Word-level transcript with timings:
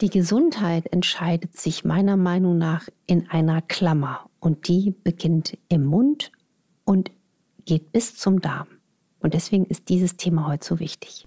Die 0.00 0.08
Gesundheit 0.08 0.90
entscheidet 0.94 1.58
sich 1.58 1.84
meiner 1.84 2.16
Meinung 2.16 2.56
nach 2.56 2.88
in 3.06 3.28
einer 3.28 3.60
Klammer 3.60 4.30
und 4.40 4.66
die 4.66 4.94
beginnt 5.04 5.58
im 5.68 5.84
Mund 5.84 6.32
und 6.84 7.10
geht 7.66 7.92
bis 7.92 8.16
zum 8.16 8.40
Darm. 8.40 8.66
Und 9.20 9.34
deswegen 9.34 9.66
ist 9.66 9.90
dieses 9.90 10.16
Thema 10.16 10.46
heute 10.46 10.66
so 10.66 10.80
wichtig. 10.80 11.26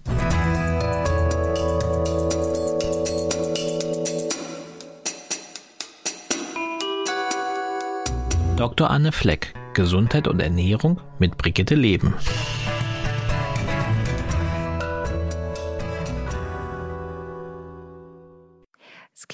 Dr. 8.56 8.90
Anne 8.90 9.12
Fleck, 9.12 9.54
Gesundheit 9.74 10.26
und 10.26 10.40
Ernährung 10.40 11.00
mit 11.20 11.38
Brigitte 11.38 11.76
Leben. 11.76 12.14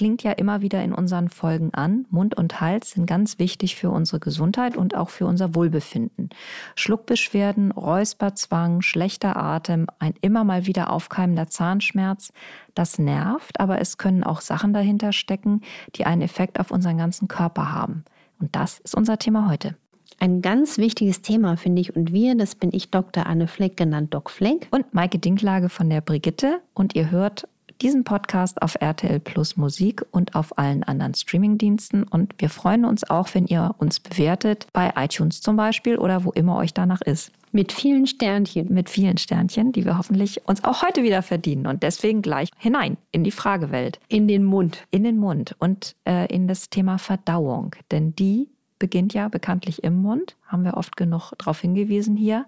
Klingt 0.01 0.23
ja 0.23 0.31
immer 0.31 0.61
wieder 0.61 0.83
in 0.83 0.93
unseren 0.93 1.29
Folgen 1.29 1.75
an, 1.75 2.07
Mund 2.09 2.35
und 2.35 2.59
Hals 2.59 2.89
sind 2.89 3.05
ganz 3.05 3.37
wichtig 3.37 3.75
für 3.75 3.91
unsere 3.91 4.19
Gesundheit 4.19 4.75
und 4.75 4.95
auch 4.95 5.11
für 5.11 5.27
unser 5.27 5.53
Wohlbefinden. 5.53 6.31
Schluckbeschwerden, 6.73 7.71
Räusperzwang, 7.71 8.81
schlechter 8.81 9.37
Atem, 9.37 9.85
ein 9.99 10.15
immer 10.21 10.43
mal 10.43 10.65
wieder 10.65 10.91
aufkeimender 10.91 11.49
Zahnschmerz, 11.49 12.33
das 12.73 12.97
nervt, 12.97 13.59
aber 13.59 13.79
es 13.79 13.99
können 13.99 14.23
auch 14.23 14.41
Sachen 14.41 14.73
dahinter 14.73 15.13
stecken, 15.13 15.61
die 15.95 16.07
einen 16.07 16.23
Effekt 16.23 16.59
auf 16.59 16.71
unseren 16.71 16.97
ganzen 16.97 17.27
Körper 17.27 17.71
haben. 17.71 18.03
Und 18.39 18.55
das 18.55 18.79
ist 18.79 18.95
unser 18.95 19.19
Thema 19.19 19.51
heute. 19.51 19.75
Ein 20.17 20.41
ganz 20.41 20.79
wichtiges 20.79 21.21
Thema, 21.21 21.57
finde 21.57 21.81
ich. 21.81 21.95
Und 21.95 22.11
wir, 22.11 22.35
das 22.35 22.55
bin 22.55 22.71
ich 22.73 22.89
Dr. 22.89 23.25
Anne 23.25 23.47
Fleck, 23.47 23.77
genannt 23.77 24.13
Doc 24.13 24.29
Fleck. 24.29 24.67
Und 24.71 24.93
Maike 24.93 25.19
Dinklage 25.19 25.69
von 25.69 25.89
der 25.89 26.01
Brigitte. 26.01 26.59
Und 26.73 26.95
ihr 26.95 27.09
hört 27.09 27.47
diesen 27.81 28.03
Podcast 28.03 28.61
auf 28.61 28.75
RTL 28.79 29.19
Plus 29.19 29.57
Musik 29.57 30.05
und 30.11 30.35
auf 30.35 30.57
allen 30.57 30.83
anderen 30.83 31.13
Streamingdiensten. 31.13 32.03
Und 32.03 32.33
wir 32.37 32.49
freuen 32.49 32.85
uns 32.85 33.09
auch, 33.09 33.29
wenn 33.33 33.47
ihr 33.47 33.75
uns 33.79 33.99
bewertet, 33.99 34.67
bei 34.73 34.93
iTunes 34.95 35.41
zum 35.41 35.55
Beispiel 35.55 35.97
oder 35.97 36.23
wo 36.23 36.31
immer 36.31 36.57
euch 36.57 36.73
danach 36.73 37.01
ist. 37.01 37.31
Mit 37.51 37.71
vielen 37.71 38.07
Sternchen. 38.07 38.73
Mit 38.73 38.89
vielen 38.89 39.17
Sternchen, 39.17 39.71
die 39.71 39.83
wir 39.83 39.97
hoffentlich 39.97 40.47
uns 40.47 40.63
auch 40.63 40.83
heute 40.83 41.03
wieder 41.03 41.21
verdienen. 41.21 41.67
Und 41.67 41.83
deswegen 41.83 42.21
gleich 42.21 42.49
hinein 42.57 42.97
in 43.11 43.23
die 43.23 43.31
Fragewelt. 43.31 43.99
In 44.07 44.27
den 44.27 44.43
Mund. 44.43 44.85
In 44.91 45.03
den 45.03 45.17
Mund 45.17 45.55
und 45.59 45.95
äh, 46.07 46.33
in 46.33 46.47
das 46.47 46.69
Thema 46.69 46.97
Verdauung. 46.97 47.75
Denn 47.91 48.15
die 48.15 48.47
beginnt 48.79 49.13
ja 49.13 49.27
bekanntlich 49.27 49.83
im 49.83 50.01
Mund. 50.01 50.37
Haben 50.47 50.63
wir 50.63 50.77
oft 50.77 50.95
genug 50.97 51.33
darauf 51.37 51.59
hingewiesen 51.59 52.15
hier. 52.15 52.45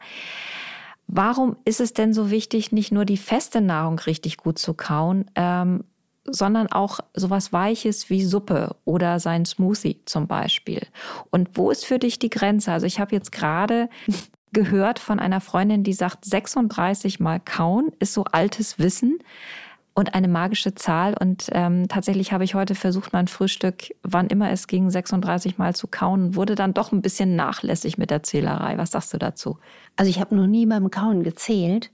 Warum 1.07 1.57
ist 1.65 1.79
es 1.79 1.93
denn 1.93 2.13
so 2.13 2.31
wichtig, 2.31 2.71
nicht 2.71 2.91
nur 2.91 3.05
die 3.05 3.17
feste 3.17 3.61
Nahrung 3.61 3.99
richtig 3.99 4.37
gut 4.37 4.57
zu 4.57 4.73
kauen, 4.73 5.25
ähm, 5.35 5.83
sondern 6.25 6.71
auch 6.71 6.99
sowas 7.13 7.51
Weiches 7.51 8.09
wie 8.09 8.23
Suppe 8.23 8.75
oder 8.85 9.19
sein 9.19 9.45
Smoothie 9.45 10.01
zum 10.05 10.27
Beispiel? 10.27 10.87
Und 11.29 11.49
wo 11.53 11.71
ist 11.71 11.85
für 11.85 11.99
dich 11.99 12.19
die 12.19 12.29
Grenze? 12.29 12.71
Also 12.71 12.85
ich 12.85 12.99
habe 12.99 13.15
jetzt 13.15 13.31
gerade 13.31 13.89
gehört 14.53 14.99
von 14.99 15.19
einer 15.19 15.41
Freundin, 15.41 15.83
die 15.83 15.93
sagt, 15.93 16.25
36 16.25 17.19
Mal 17.19 17.39
kauen 17.39 17.91
ist 17.99 18.13
so 18.13 18.23
altes 18.25 18.79
Wissen 18.79 19.19
und 19.95 20.15
eine 20.15 20.27
magische 20.27 20.73
Zahl. 20.75 21.15
Und 21.19 21.47
ähm, 21.51 21.87
tatsächlich 21.87 22.31
habe 22.31 22.43
ich 22.43 22.55
heute 22.55 22.75
versucht, 22.75 23.13
mein 23.13 23.27
Frühstück, 23.27 23.93
wann 24.01 24.27
immer 24.27 24.49
es 24.51 24.67
ging, 24.67 24.89
36 24.89 25.57
Mal 25.57 25.75
zu 25.75 25.87
kauen, 25.87 26.35
wurde 26.35 26.55
dann 26.55 26.73
doch 26.73 26.91
ein 26.91 27.01
bisschen 27.01 27.35
nachlässig 27.35 27.97
mit 27.97 28.09
der 28.09 28.23
Zählerei. 28.23 28.77
Was 28.77 28.91
sagst 28.91 29.13
du 29.13 29.17
dazu? 29.17 29.57
Also 29.95 30.09
ich 30.09 30.19
habe 30.19 30.35
noch 30.35 30.47
nie 30.47 30.65
beim 30.65 30.89
Kauen 30.89 31.23
gezählt, 31.23 31.91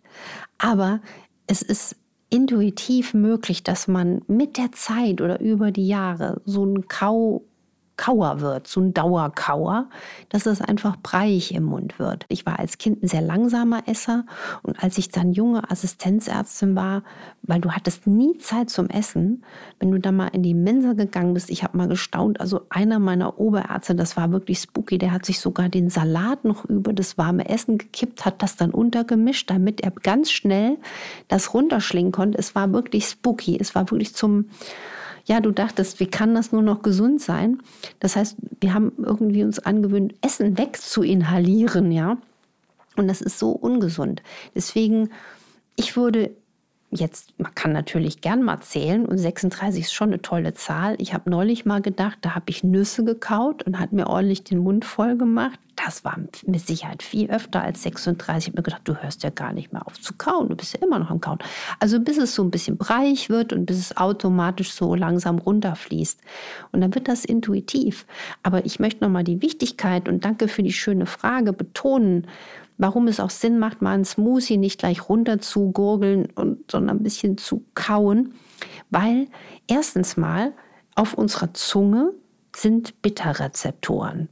aber 0.58 1.02
es 1.47 1.61
ist 1.61 1.97
intuitiv 2.30 3.14
möglich, 3.14 3.64
dass 3.64 3.88
man 3.88 4.22
mit 4.27 4.58
der 4.58 4.72
Zeit 4.72 5.20
oder 5.20 5.39
über 5.39 5.72
die 5.72 5.88
Jahre 5.88 6.42
so 6.45 6.64
einen 6.64 6.88
Kau 6.88 7.44
Kauer 8.00 8.39
wird, 8.39 8.66
so 8.66 8.80
ein 8.80 8.94
Dauerkauer, 8.94 9.89
dass 10.30 10.45
es 10.45 10.61
einfach 10.61 10.95
breiig 11.03 11.53
im 11.53 11.64
Mund 11.66 12.00
wird. 12.00 12.25
Ich 12.30 12.45
war 12.45 12.58
als 12.58 12.78
Kind 12.78 13.04
ein 13.04 13.10
sehr 13.10 13.20
langsamer 13.21 13.89
Esser 13.89 14.26
und 14.64 14.82
als 14.82 14.98
ich 14.98 15.10
dann 15.10 15.33
junge 15.33 15.70
Assistenzärztin 15.70 16.77
war, 16.77 17.04
weil 17.42 17.59
du 17.59 17.71
hattest 17.71 18.08
nie 18.08 18.38
Zeit 18.38 18.70
zum 18.70 18.88
Essen, 18.88 19.43
wenn 19.80 19.92
du 19.92 19.99
da 19.99 20.14
mal 20.14 20.30
in 20.30 20.43
die 20.43 20.54
Mensa 20.54 20.93
gegangen 20.93 21.33
bist, 21.33 21.49
ich 21.49 21.61
habe 21.61 21.77
mal 21.77 21.89
gestaunt, 21.89 22.39
also 22.39 22.61
einer 22.70 22.99
meiner 22.99 23.38
Oberärzte, 23.38 23.95
das 23.95 24.15
war 24.15 24.32
wirklich 24.32 24.59
spooky, 24.59 24.98
der 24.98 25.11
hat 25.11 25.26
sich 25.26 25.42
sogar 25.42 25.67
den 25.67 25.89
Salat 25.89 26.45
noch 26.45 26.64
über 26.64 26.93
das 26.93 27.17
warme 27.17 27.49
Essen 27.49 27.77
gekippt, 27.77 28.23
hat 28.23 28.42
das 28.42 28.55
dann 28.55 28.71
untergemischt, 28.71 29.49
damit 29.49 29.82
er 29.82 29.92
ganz 29.92 30.32
schnell 30.32 30.77
das 31.27 31.54
runterschlingen 31.54 32.14
konnte. 32.14 32.38
Es 32.38 32.55
war 32.55 32.71
wirklich 32.71 33.08
spooky, 33.08 33.58
es 33.59 33.76
war 33.76 33.92
wirklich 33.92 34.15
zum 34.15 34.45
ja, 35.30 35.40
du 35.42 35.52
dachtest, 35.52 36.00
wie 36.00 36.08
kann 36.08 36.34
das 36.34 36.52
nur 36.52 36.64
noch 36.64 36.82
gesund 36.82 37.22
sein? 37.22 37.60
Das 38.00 38.16
heißt, 38.16 38.38
wir 38.60 38.73
haben 38.73 38.92
irgendwie 38.98 39.44
uns 39.44 39.60
angewöhnt, 39.60 40.16
Essen 40.22 40.58
wegzuinhalieren, 40.58 41.92
ja. 41.92 42.17
Und 42.95 43.08
das 43.08 43.22
ist 43.22 43.38
so 43.38 43.52
ungesund. 43.52 44.23
Deswegen, 44.56 45.10
ich 45.76 45.95
würde 45.95 46.32
Jetzt, 46.92 47.34
man 47.38 47.54
kann 47.54 47.72
natürlich 47.72 48.20
gern 48.20 48.42
mal 48.42 48.62
zählen 48.62 49.06
und 49.06 49.20
36 49.20 49.84
ist 49.84 49.94
schon 49.94 50.10
eine 50.10 50.23
tolle 50.23 50.56
Zahl. 50.56 50.95
Ich 50.98 51.14
habe 51.14 51.30
neulich 51.30 51.64
mal 51.64 51.84
gedacht, 51.84 52.18
da 52.22 52.34
habe 52.34 52.50
ich 52.50 52.64
Nüsse 52.64 53.04
gekaut 53.04 53.62
und 53.62 53.78
hat 53.78 53.92
mir 53.92 54.08
ordentlich 54.08 54.44
den 54.44 54.58
Mund 54.58 54.86
voll 54.86 55.16
gemacht. 55.16 55.60
Das 55.86 56.04
war 56.04 56.17
mit 56.45 56.67
Sicherheit 56.67 57.04
viel 57.04 57.30
öfter 57.30 57.62
als 57.62 57.84
36. 57.84 58.40
Ich 58.40 58.48
habe 58.48 58.60
mir 58.60 58.64
gedacht, 58.64 58.82
du 58.84 58.95
hörst 58.95 59.23
ja 59.23 59.30
gar 59.30 59.54
nicht 59.54 59.72
mehr 59.72 59.86
auf 59.88 60.00
zu 60.00 60.14
kauen. 60.17 60.50
Du 60.50 60.56
bist 60.56 60.73
ja 60.73 60.86
immer 60.86 61.00
noch 61.00 61.10
am 61.10 61.22
Kauen. 61.22 61.40
Also 61.80 62.00
bis 62.00 62.17
es 62.17 62.36
so 62.36 62.44
ein 62.44 62.52
bisschen 62.52 62.78
breich 62.78 63.30
wird 63.30 63.54
und 63.54 63.66
bis 63.66 63.78
es 63.78 63.98
automatisch 63.98 64.73
so 64.73 64.94
langsam 64.94 65.39
runterfließt. 65.39 66.20
Und 66.72 66.82
dann 66.82 66.94
wird 66.94 67.08
das 67.08 67.23
intuitiv. 67.23 68.06
Aber 68.44 68.66
ich 68.66 68.80
möchte 68.80 69.04
nochmal 69.04 69.23
die 69.23 69.42
Wichtigkeit 69.42 70.10
und 70.10 70.26
danke 70.26 70.50
für 70.50 70.64
die 70.64 70.73
schöne 70.73 71.06
Frage 71.06 71.54
betonen 71.54 72.28
warum 72.82 73.10
es 73.10 73.20
auch 73.20 73.30
Sinn 73.30 73.60
macht, 73.60 73.82
mal 73.82 73.92
einen 73.92 74.06
Smoothie 74.06 74.56
nicht 74.56 74.80
gleich 74.80 75.10
runter 75.10 75.39
zu 75.39 75.72
gurgeln, 75.72 76.30
und, 76.36 76.72
sondern 76.72 76.98
ein 76.98 77.04
bisschen 77.04 77.38
zu 77.38 77.66
kauen. 77.76 78.36
Weil 78.89 79.28
erstens 79.68 80.16
mal 80.16 80.54
auf 80.95 81.14
unserer 81.14 81.54
Zunge 81.54 82.14
sind 82.56 83.02
Bitterrezeptoren. 83.02 84.30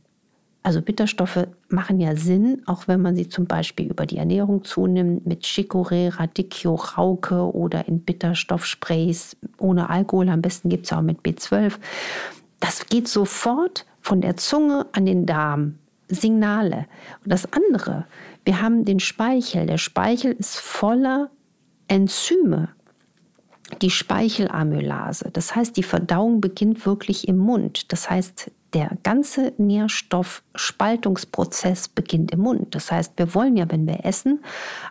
Also 0.68 0.82
Bitterstoffe 0.82 1.48
machen 1.70 2.02
ja 2.02 2.18
Sinn, 2.18 2.62
auch 2.66 2.90
wenn 2.90 3.02
man 3.02 3.16
sie 3.16 3.30
zum 3.30 3.46
Beispiel 3.46 3.90
über 3.90 4.06
die 4.06 4.18
Ernährung 4.18 4.66
zunimmt, 4.66 5.26
mit 5.26 5.46
Chicorée, 5.46 6.14
Radicchio, 6.14 6.76
Rauke 6.76 7.56
oder 7.56 7.88
in 7.88 8.02
Bitterstoffsprays 8.02 9.38
ohne 9.60 9.90
Alkohol. 9.90 10.28
Am 10.28 10.42
besten 10.42 10.68
gibt 10.68 10.86
es 10.86 10.92
auch 10.92 11.02
mit 11.02 11.22
B12. 11.22 11.76
Das 12.60 12.86
geht 12.88 13.08
sofort 13.08 13.86
von 14.02 14.20
der 14.20 14.36
Zunge 14.36 14.88
an 14.92 15.06
den 15.06 15.26
Darm. 15.26 15.76
Signale. 16.10 16.88
Und 17.24 17.32
das 17.32 17.48
andere, 17.54 18.06
wir 18.44 18.62
haben 18.62 18.84
den 18.84 19.00
Speichel. 19.00 19.68
Der 19.68 19.78
Speichel 19.78 20.34
ist 20.34 20.58
voller 20.58 21.30
Enzyme. 21.88 22.68
Die 23.82 23.90
Speichelamylase. 23.90 25.30
Das 25.32 25.56
heißt, 25.56 25.78
die 25.78 25.84
Verdauung 25.84 26.42
beginnt 26.42 26.86
wirklich 26.86 27.30
im 27.30 27.38
Mund. 27.38 27.94
Das 27.94 28.10
heißt, 28.10 28.52
der 28.74 28.98
ganze 29.04 29.54
Nährstoffspaltungsprozess 29.58 31.88
beginnt 31.88 32.32
im 32.32 32.42
Mund. 32.42 32.76
Das 32.76 32.92
heißt, 32.92 33.14
wir 33.18 33.34
wollen 33.34 33.56
ja, 33.56 33.72
wenn 33.72 33.88
wir 33.88 34.06
essen, 34.06 34.44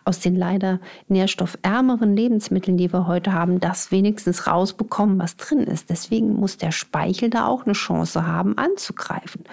aus 0.03 0.19
den 0.19 0.35
leider 0.35 0.79
nährstoffärmeren 1.07 2.15
Lebensmitteln, 2.15 2.77
die 2.77 2.91
wir 2.91 3.07
heute 3.07 3.33
haben, 3.33 3.59
das 3.59 3.91
wenigstens 3.91 4.47
rausbekommen, 4.47 5.19
was 5.19 5.37
drin 5.37 5.59
ist. 5.59 5.89
Deswegen 5.89 6.33
muss 6.33 6.57
der 6.57 6.71
Speichel 6.71 7.29
da 7.29 7.45
auch 7.45 7.65
eine 7.65 7.73
Chance 7.73 8.25
haben, 8.25 8.57
anzugreifen. 8.57 9.43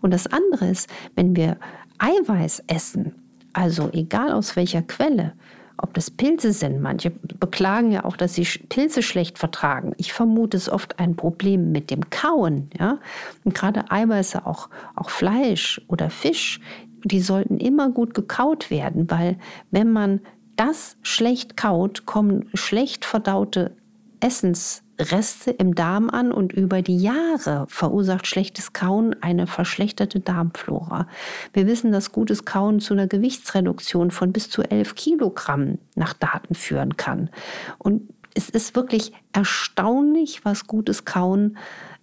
Und 0.00 0.12
das 0.12 0.26
andere 0.26 0.68
ist, 0.68 0.88
wenn 1.14 1.36
wir 1.36 1.56
Eiweiß 1.98 2.64
essen, 2.66 3.14
also 3.52 3.90
egal 3.92 4.32
aus 4.32 4.56
welcher 4.56 4.82
Quelle, 4.82 5.34
ob 5.78 5.94
das 5.94 6.10
Pilze 6.10 6.52
sind. 6.52 6.80
Manche 6.80 7.10
beklagen 7.10 7.92
ja 7.92 8.04
auch, 8.04 8.16
dass 8.16 8.34
sie 8.34 8.44
Pilze 8.68 9.02
schlecht 9.02 9.38
vertragen. 9.38 9.94
Ich 9.96 10.12
vermute 10.12 10.56
es 10.56 10.68
oft 10.68 10.98
ein 10.98 11.16
Problem 11.16 11.72
mit 11.72 11.90
dem 11.90 12.10
Kauen. 12.10 12.70
Ja? 12.78 12.98
Und 13.44 13.54
gerade 13.54 13.90
Eiweiße, 13.90 14.46
auch, 14.46 14.68
auch 14.96 15.10
Fleisch 15.10 15.80
oder 15.88 16.10
Fisch, 16.10 16.60
die 17.04 17.20
sollten 17.20 17.58
immer 17.58 17.90
gut 17.90 18.14
gekaut 18.14 18.70
werden, 18.70 19.10
weil 19.10 19.38
wenn 19.70 19.92
man 19.92 20.20
das 20.56 20.96
schlecht 21.02 21.56
kaut, 21.56 22.06
kommen 22.06 22.50
schlecht 22.54 23.04
verdaute 23.04 23.76
Essens 24.20 24.82
Reste 24.98 25.50
im 25.50 25.74
Darm 25.74 26.10
an 26.10 26.32
und 26.32 26.52
über 26.52 26.82
die 26.82 26.98
Jahre 26.98 27.66
verursacht 27.68 28.26
schlechtes 28.26 28.72
Kauen 28.72 29.14
eine 29.22 29.46
verschlechterte 29.46 30.20
Darmflora. 30.20 31.06
Wir 31.52 31.66
wissen, 31.66 31.92
dass 31.92 32.12
gutes 32.12 32.44
Kauen 32.44 32.80
zu 32.80 32.94
einer 32.94 33.06
Gewichtsreduktion 33.06 34.10
von 34.10 34.32
bis 34.32 34.50
zu 34.50 34.62
11 34.62 34.94
Kilogramm 34.96 35.78
nach 35.94 36.14
Daten 36.14 36.54
führen 36.54 36.96
kann. 36.96 37.30
Und 37.78 38.08
es 38.34 38.48
ist 38.48 38.76
wirklich 38.76 39.12
erstaunlich, 39.32 40.44
was 40.44 40.66
gutes 40.66 41.04
Kauen 41.04 41.56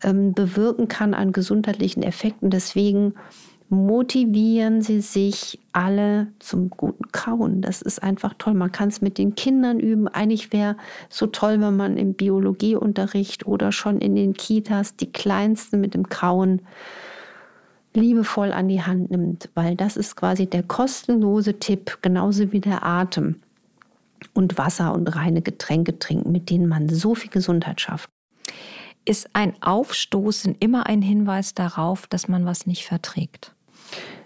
ähm, 0.04 0.34
bewirken 0.34 0.88
kann 0.88 1.14
an 1.14 1.32
gesundheitlichen 1.32 2.04
Effekten. 2.04 2.50
Deswegen 2.50 3.14
motivieren 3.76 4.82
Sie 4.82 5.02
sich 5.02 5.60
alle 5.74 6.28
zum 6.40 6.70
guten 6.70 7.12
Kauen. 7.12 7.62
Das 7.62 7.82
ist 7.82 8.02
einfach 8.02 8.34
toll. 8.38 8.54
Man 8.54 8.72
kann 8.72 8.90
es 8.90 9.02
mit 9.02 9.18
den 9.18 9.36
Kindern 9.36 9.80
üben. 9.80 10.08
Eigentlich 10.08 10.54
wäre 10.54 10.78
so 11.10 11.28
toll, 11.28 11.60
wenn 11.62 11.76
man 11.76 11.98
im 11.98 12.14
Biologieunterricht 12.14 13.46
oder 13.46 13.72
schon 13.72 14.00
in 14.00 14.16
den 14.16 14.34
Kitas 14.34 14.96
die 14.96 15.12
Kleinsten 15.12 15.82
mit 15.82 15.94
dem 15.94 16.10
Kauen 16.10 16.62
liebevoll 17.94 18.52
an 18.52 18.68
die 18.68 18.82
Hand 18.82 19.12
nimmt, 19.12 19.50
weil 19.54 19.76
das 19.76 19.96
ist 19.96 20.16
quasi 20.16 20.48
der 20.48 20.64
kostenlose 20.64 21.60
Tipp, 21.60 22.00
genauso 22.02 22.52
wie 22.52 22.60
der 22.60 22.86
Atem 22.86 23.42
und 24.34 24.58
Wasser 24.58 24.94
und 24.94 25.08
reine 25.16 25.42
Getränke 25.42 25.98
trinken, 25.98 26.32
mit 26.32 26.50
denen 26.50 26.68
man 26.68 26.90
so 26.90 27.16
viel 27.16 27.30
Gesundheit 27.30 27.80
schafft. 27.80 28.10
Ist 29.06 29.30
ein 29.34 29.54
Aufstoßen 29.62 30.56
immer 30.60 30.88
ein 30.88 31.02
Hinweis 31.02 31.54
darauf, 31.54 32.08
dass 32.08 32.28
man 32.28 32.46
was 32.46 32.66
nicht 32.66 32.86
verträgt? 32.86 33.55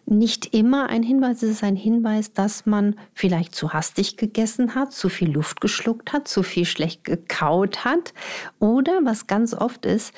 Nicht 0.06 0.56
immer 0.56 0.90
ein 0.90 1.04
Hinweis, 1.04 1.44
es 1.44 1.52
ist 1.52 1.64
ein 1.64 1.76
Hinweis, 1.76 2.34
dass 2.34 2.66
man 2.66 2.96
vielleicht 3.14 3.54
zu 3.54 3.74
hastig 3.74 4.18
gegessen 4.18 4.74
hat, 4.74 4.92
zu 4.92 5.08
viel 5.08 5.32
Luft 5.32 5.62
geschluckt 5.62 6.14
hat, 6.14 6.28
zu 6.28 6.42
viel 6.42 6.66
schlecht 6.66 7.04
gekaut 7.04 7.86
hat 7.86 8.14
oder 8.58 9.02
was 9.04 9.28
ganz 9.28 9.54
oft 9.54 9.86
ist, 9.86 10.14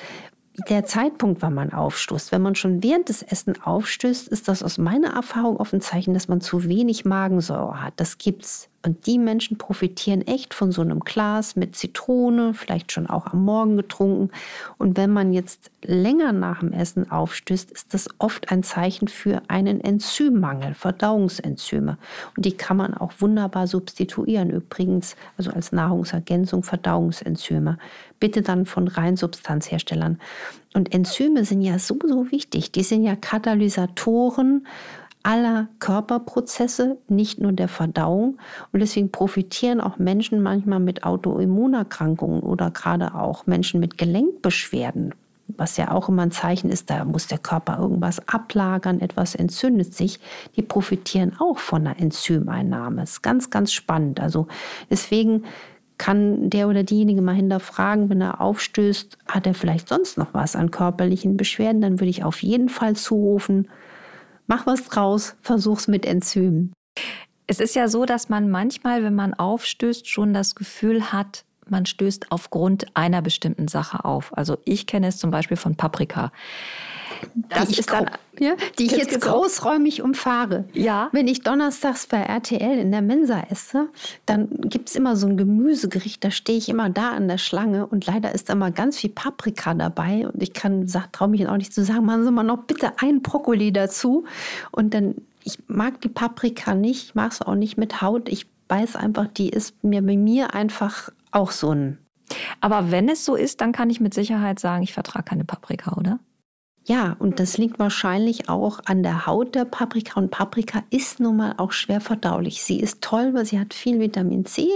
der 0.68 0.84
Zeitpunkt, 0.84 1.42
wann 1.42 1.54
man 1.54 1.72
aufstoßt. 1.72 2.32
Wenn 2.32 2.42
man 2.42 2.54
schon 2.54 2.82
während 2.82 3.08
des 3.08 3.22
Essen 3.22 3.60
aufstößt, 3.60 4.28
ist 4.28 4.48
das 4.48 4.62
aus 4.62 4.78
meiner 4.78 5.14
Erfahrung 5.14 5.56
oft 5.56 5.72
ein 5.72 5.80
Zeichen, 5.80 6.14
dass 6.14 6.28
man 6.28 6.40
zu 6.40 6.64
wenig 6.64 7.04
Magensäure 7.04 7.82
hat. 7.82 7.94
Das 7.96 8.18
gibt's. 8.18 8.68
Und 8.84 9.06
die 9.06 9.18
Menschen 9.18 9.58
profitieren 9.58 10.26
echt 10.26 10.54
von 10.54 10.72
so 10.72 10.82
einem 10.82 11.00
Glas 11.00 11.54
mit 11.54 11.76
Zitrone, 11.76 12.52
vielleicht 12.52 12.90
schon 12.90 13.06
auch 13.06 13.26
am 13.28 13.44
Morgen 13.44 13.76
getrunken. 13.76 14.30
Und 14.76 14.96
wenn 14.96 15.10
man 15.10 15.32
jetzt 15.32 15.70
länger 15.84 16.32
nach 16.32 16.60
dem 16.60 16.72
Essen 16.72 17.08
aufstößt, 17.08 17.70
ist 17.70 17.94
das 17.94 18.08
oft 18.18 18.50
ein 18.50 18.64
Zeichen 18.64 19.06
für 19.06 19.42
einen 19.46 19.80
Enzymmangel, 19.80 20.74
Verdauungsenzyme. 20.74 21.96
Und 22.36 22.44
die 22.44 22.56
kann 22.56 22.76
man 22.76 22.94
auch 22.94 23.12
wunderbar 23.20 23.68
substituieren. 23.68 24.50
Übrigens, 24.50 25.14
also 25.38 25.52
als 25.52 25.70
Nahrungsergänzung 25.70 26.64
Verdauungsenzyme. 26.64 27.78
Bitte 28.18 28.42
dann 28.42 28.66
von 28.66 28.88
Reinsubstanzherstellern. 28.88 30.18
Und 30.74 30.94
Enzyme 30.94 31.44
sind 31.44 31.62
ja 31.62 31.78
so, 31.78 31.98
so 32.04 32.30
wichtig. 32.30 32.72
Die 32.72 32.82
sind 32.82 33.04
ja 33.04 33.14
Katalysatoren 33.14 34.66
aller 35.22 35.68
Körperprozesse, 35.78 36.98
nicht 37.08 37.40
nur 37.40 37.52
der 37.52 37.68
Verdauung. 37.68 38.38
Und 38.72 38.80
deswegen 38.80 39.10
profitieren 39.10 39.80
auch 39.80 39.98
Menschen 39.98 40.42
manchmal 40.42 40.80
mit 40.80 41.04
Autoimmunerkrankungen 41.04 42.40
oder 42.40 42.70
gerade 42.70 43.14
auch 43.14 43.46
Menschen 43.46 43.80
mit 43.80 43.98
Gelenkbeschwerden, 43.98 45.14
was 45.48 45.76
ja 45.76 45.90
auch 45.90 46.08
immer 46.08 46.22
ein 46.22 46.30
Zeichen 46.30 46.70
ist, 46.70 46.90
da 46.90 47.04
muss 47.04 47.26
der 47.26 47.38
Körper 47.38 47.78
irgendwas 47.78 48.26
ablagern, 48.28 49.00
etwas 49.00 49.34
entzündet 49.34 49.94
sich. 49.94 50.18
Die 50.56 50.62
profitieren 50.62 51.36
auch 51.38 51.58
von 51.58 51.86
einer 51.86 52.00
Enzymeinnahme. 52.00 53.02
Das 53.02 53.12
ist 53.12 53.22
ganz, 53.22 53.50
ganz 53.50 53.72
spannend. 53.72 54.20
Also 54.20 54.46
deswegen 54.90 55.44
kann 55.98 56.50
der 56.50 56.68
oder 56.68 56.82
diejenige 56.82 57.22
mal 57.22 57.34
hinterfragen, 57.34 58.10
wenn 58.10 58.20
er 58.20 58.40
aufstößt, 58.40 59.18
hat 59.26 59.46
er 59.46 59.54
vielleicht 59.54 59.88
sonst 59.88 60.18
noch 60.18 60.34
was 60.34 60.56
an 60.56 60.70
körperlichen 60.70 61.36
Beschwerden, 61.36 61.80
dann 61.80 62.00
würde 62.00 62.10
ich 62.10 62.24
auf 62.24 62.42
jeden 62.42 62.68
Fall 62.68 62.96
zurufen, 62.96 63.68
Mach 64.46 64.66
was 64.66 64.84
draus, 64.84 65.36
versuch's 65.42 65.88
mit 65.88 66.04
Enzymen. 66.04 66.72
Es 67.46 67.60
ist 67.60 67.74
ja 67.74 67.88
so, 67.88 68.04
dass 68.04 68.28
man 68.28 68.50
manchmal, 68.50 69.02
wenn 69.02 69.14
man 69.14 69.34
aufstößt, 69.34 70.08
schon 70.08 70.32
das 70.32 70.54
Gefühl 70.54 71.12
hat, 71.12 71.44
man 71.68 71.86
stößt 71.86 72.30
aufgrund 72.30 72.96
einer 72.96 73.22
bestimmten 73.22 73.68
Sache 73.68 74.04
auf. 74.04 74.36
Also 74.36 74.58
ich 74.64 74.86
kenne 74.86 75.08
es 75.08 75.18
zum 75.18 75.30
Beispiel 75.30 75.56
von 75.56 75.76
Paprika. 75.76 76.32
Das 77.48 77.68
die 77.68 77.78
ist 77.78 77.90
dann, 77.90 78.10
ja, 78.38 78.54
die 78.78 78.86
ich 78.86 78.92
jetzt 78.92 79.20
großräumig 79.20 80.02
umfahre. 80.02 80.64
Ja. 80.72 81.08
Wenn 81.12 81.28
ich 81.28 81.42
donnerstags 81.42 82.06
bei 82.06 82.18
RTL 82.18 82.78
in 82.78 82.90
der 82.90 83.02
Mensa 83.02 83.42
esse, 83.50 83.88
dann 84.26 84.48
gibt 84.62 84.88
es 84.88 84.96
immer 84.96 85.16
so 85.16 85.26
ein 85.26 85.36
Gemüsegericht, 85.36 86.22
da 86.24 86.30
stehe 86.30 86.58
ich 86.58 86.68
immer 86.68 86.90
da 86.90 87.10
an 87.10 87.28
der 87.28 87.38
Schlange 87.38 87.86
und 87.86 88.06
leider 88.06 88.34
ist 88.34 88.48
da 88.48 88.54
mal 88.54 88.72
ganz 88.72 88.98
viel 88.98 89.10
Paprika 89.10 89.74
dabei 89.74 90.26
und 90.26 90.42
ich 90.42 90.52
kann, 90.52 90.86
traue 91.12 91.28
mich 91.28 91.46
auch 91.46 91.56
nicht 91.56 91.72
zu 91.72 91.84
sagen, 91.84 92.04
machen 92.04 92.24
Sie 92.24 92.30
mal 92.30 92.42
noch 92.42 92.64
bitte 92.64 92.92
ein 92.98 93.22
Brokkoli 93.22 93.72
dazu 93.72 94.24
und 94.70 94.94
dann, 94.94 95.16
ich 95.44 95.58
mag 95.66 96.00
die 96.00 96.08
Paprika 96.08 96.74
nicht, 96.74 97.04
ich 97.04 97.14
mag 97.14 97.32
es 97.32 97.42
auch 97.42 97.54
nicht 97.54 97.76
mit 97.76 98.02
Haut, 98.02 98.28
ich 98.28 98.46
weiß 98.68 98.96
einfach, 98.96 99.26
die 99.26 99.50
ist 99.50 99.82
mir 99.84 100.02
bei 100.02 100.16
mir 100.16 100.54
einfach 100.54 101.10
auch 101.30 101.50
so 101.50 101.70
ein 101.70 101.98
aber 102.60 102.90
wenn 102.90 103.08
es 103.08 103.24
so 103.24 103.34
ist, 103.34 103.60
dann 103.60 103.72
kann 103.72 103.90
ich 103.90 104.00
mit 104.00 104.14
Sicherheit 104.14 104.58
sagen, 104.58 104.82
ich 104.82 104.92
vertrage 104.92 105.24
keine 105.24 105.44
Paprika, 105.44 105.96
oder? 105.96 106.18
Ja, 106.84 107.14
und 107.20 107.38
das 107.38 107.58
liegt 107.58 107.78
wahrscheinlich 107.78 108.48
auch 108.48 108.80
an 108.86 109.04
der 109.04 109.26
Haut 109.26 109.54
der 109.54 109.64
Paprika. 109.64 110.18
Und 110.18 110.30
Paprika 110.30 110.82
ist 110.90 111.20
nun 111.20 111.36
mal 111.36 111.54
auch 111.58 111.70
schwer 111.70 112.00
verdaulich. 112.00 112.64
Sie 112.64 112.80
ist 112.80 113.02
toll, 113.02 113.34
weil 113.34 113.46
sie 113.46 113.60
hat 113.60 113.72
viel 113.72 114.00
Vitamin 114.00 114.44
C 114.44 114.68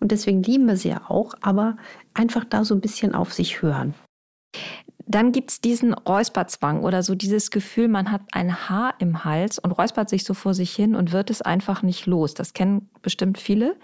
und 0.00 0.12
deswegen 0.12 0.42
lieben 0.42 0.66
wir 0.66 0.76
sie 0.76 0.90
ja 0.90 1.08
auch, 1.08 1.34
aber 1.40 1.76
einfach 2.12 2.44
da 2.44 2.64
so 2.64 2.74
ein 2.74 2.82
bisschen 2.82 3.14
auf 3.14 3.32
sich 3.32 3.62
hören. 3.62 3.94
Dann 5.06 5.32
gibt 5.32 5.50
es 5.50 5.60
diesen 5.60 5.94
Räusperzwang 5.94 6.84
oder 6.84 7.02
so 7.02 7.14
dieses 7.14 7.50
Gefühl, 7.50 7.88
man 7.88 8.12
hat 8.12 8.20
ein 8.32 8.68
Haar 8.68 8.94
im 8.98 9.24
Hals 9.24 9.58
und 9.58 9.72
räuspert 9.72 10.08
sich 10.08 10.24
so 10.24 10.34
vor 10.34 10.54
sich 10.54 10.72
hin 10.72 10.94
und 10.94 11.10
wird 11.10 11.30
es 11.30 11.42
einfach 11.42 11.82
nicht 11.82 12.06
los. 12.06 12.34
Das 12.34 12.52
kennen 12.52 12.90
bestimmt 13.02 13.38
viele. 13.38 13.76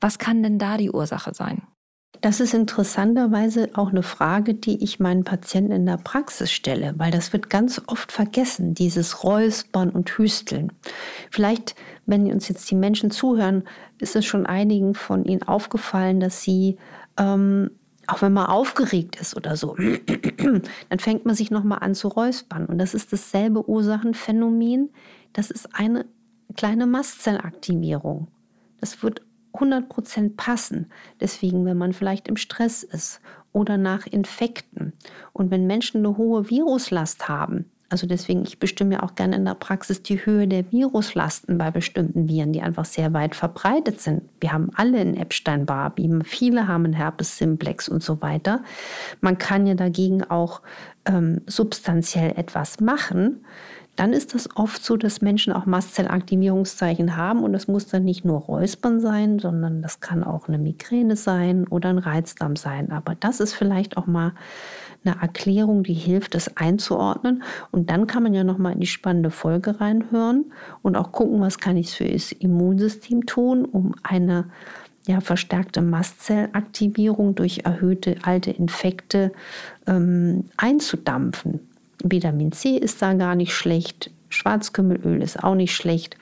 Was 0.00 0.18
kann 0.18 0.42
denn 0.42 0.58
da 0.58 0.78
die 0.78 0.90
Ursache 0.90 1.34
sein? 1.34 1.62
Das 2.22 2.38
ist 2.38 2.54
interessanterweise 2.54 3.70
auch 3.74 3.90
eine 3.90 4.04
Frage, 4.04 4.54
die 4.54 4.82
ich 4.82 5.00
meinen 5.00 5.24
Patienten 5.24 5.72
in 5.72 5.86
der 5.86 5.96
Praxis 5.96 6.52
stelle, 6.52 6.94
weil 6.96 7.10
das 7.10 7.32
wird 7.32 7.50
ganz 7.50 7.82
oft 7.88 8.12
vergessen, 8.12 8.74
dieses 8.74 9.24
Räuspern 9.24 9.90
und 9.90 10.08
Hüsteln. 10.16 10.72
Vielleicht, 11.32 11.74
wenn 12.06 12.30
uns 12.32 12.48
jetzt 12.48 12.70
die 12.70 12.76
Menschen 12.76 13.10
zuhören, 13.10 13.64
ist 13.98 14.14
es 14.14 14.24
schon 14.24 14.46
einigen 14.46 14.94
von 14.94 15.24
ihnen 15.24 15.42
aufgefallen, 15.42 16.20
dass 16.20 16.42
sie 16.42 16.78
ähm, 17.18 17.70
auch 18.06 18.22
wenn 18.22 18.32
man 18.32 18.46
aufgeregt 18.46 19.16
ist 19.20 19.36
oder 19.36 19.56
so, 19.56 19.76
dann 20.88 20.98
fängt 20.98 21.24
man 21.24 21.34
sich 21.34 21.50
nochmal 21.50 21.78
an 21.80 21.94
zu 21.94 22.08
räuspern. 22.08 22.66
Und 22.66 22.78
das 22.78 22.94
ist 22.94 23.12
dasselbe 23.12 23.68
Ursachenphänomen. 23.68 24.90
Das 25.32 25.50
ist 25.50 25.74
eine 25.74 26.04
kleine 26.56 26.86
Mastzellaktivierung. 26.86 28.28
Das 28.80 29.02
wird 29.02 29.22
100% 29.54 30.36
passen. 30.36 30.90
Deswegen, 31.20 31.64
wenn 31.64 31.78
man 31.78 31.92
vielleicht 31.92 32.28
im 32.28 32.36
Stress 32.36 32.82
ist 32.82 33.20
oder 33.52 33.76
nach 33.76 34.06
Infekten 34.06 34.92
und 35.32 35.50
wenn 35.50 35.66
Menschen 35.66 35.98
eine 35.98 36.16
hohe 36.16 36.50
Viruslast 36.50 37.28
haben, 37.28 37.66
also 37.92 38.06
deswegen, 38.06 38.42
ich 38.44 38.58
bestimme 38.58 38.94
ja 38.94 39.02
auch 39.02 39.16
gerne 39.16 39.36
in 39.36 39.44
der 39.44 39.54
Praxis 39.54 40.02
die 40.02 40.24
Höhe 40.24 40.48
der 40.48 40.72
Viruslasten 40.72 41.58
bei 41.58 41.70
bestimmten 41.70 42.26
Viren, 42.26 42.54
die 42.54 42.62
einfach 42.62 42.86
sehr 42.86 43.12
weit 43.12 43.36
verbreitet 43.36 44.00
sind. 44.00 44.22
Wir 44.40 44.54
haben 44.54 44.70
alle 44.76 44.98
einen 44.98 45.14
Epstein-Barr, 45.14 45.92
viele 46.24 46.68
haben 46.68 46.86
einen 46.86 46.94
Herpes 46.94 47.36
simplex 47.36 47.90
und 47.90 48.02
so 48.02 48.22
weiter. 48.22 48.62
Man 49.20 49.36
kann 49.36 49.66
ja 49.66 49.74
dagegen 49.74 50.24
auch 50.24 50.62
ähm, 51.04 51.42
substanziell 51.46 52.30
etwas 52.38 52.80
machen 52.80 53.44
dann 53.96 54.14
ist 54.14 54.34
es 54.34 54.48
oft 54.56 54.82
so, 54.82 54.96
dass 54.96 55.20
Menschen 55.20 55.52
auch 55.52 55.66
Mastzellaktivierungszeichen 55.66 57.16
haben 57.16 57.44
und 57.44 57.52
das 57.52 57.68
muss 57.68 57.86
dann 57.86 58.04
nicht 58.04 58.24
nur 58.24 58.40
Räuspern 58.40 59.00
sein, 59.00 59.38
sondern 59.38 59.82
das 59.82 60.00
kann 60.00 60.24
auch 60.24 60.48
eine 60.48 60.58
Migräne 60.58 61.14
sein 61.14 61.66
oder 61.68 61.90
ein 61.90 61.98
Reizdarm 61.98 62.56
sein. 62.56 62.90
Aber 62.90 63.14
das 63.14 63.40
ist 63.40 63.52
vielleicht 63.52 63.98
auch 63.98 64.06
mal 64.06 64.32
eine 65.04 65.20
Erklärung, 65.20 65.82
die 65.82 65.94
hilft, 65.94 66.34
das 66.34 66.56
einzuordnen. 66.56 67.42
Und 67.70 67.90
dann 67.90 68.06
kann 68.06 68.22
man 68.22 68.32
ja 68.32 68.44
noch 68.44 68.56
mal 68.56 68.72
in 68.72 68.80
die 68.80 68.86
spannende 68.86 69.30
Folge 69.30 69.80
reinhören 69.80 70.52
und 70.80 70.96
auch 70.96 71.12
gucken, 71.12 71.40
was 71.40 71.58
kann 71.58 71.76
ich 71.76 71.94
für 71.94 72.08
das 72.08 72.32
Immunsystem 72.32 73.26
tun, 73.26 73.64
um 73.64 73.94
eine 74.02 74.46
ja, 75.06 75.20
verstärkte 75.20 75.82
Mastzellaktivierung 75.82 77.34
durch 77.34 77.60
erhöhte 77.64 78.16
alte 78.22 78.52
Infekte 78.52 79.32
ähm, 79.86 80.44
einzudampfen. 80.56 81.71
Vitamin 82.04 82.52
C 82.52 82.76
ist 82.76 83.02
da 83.02 83.14
gar 83.14 83.34
nicht 83.34 83.54
schlecht. 83.54 84.10
Schwarzkümmelöl 84.28 85.22
ist 85.22 85.42
auch 85.42 85.54
nicht 85.54 85.74
schlecht. 85.74 86.16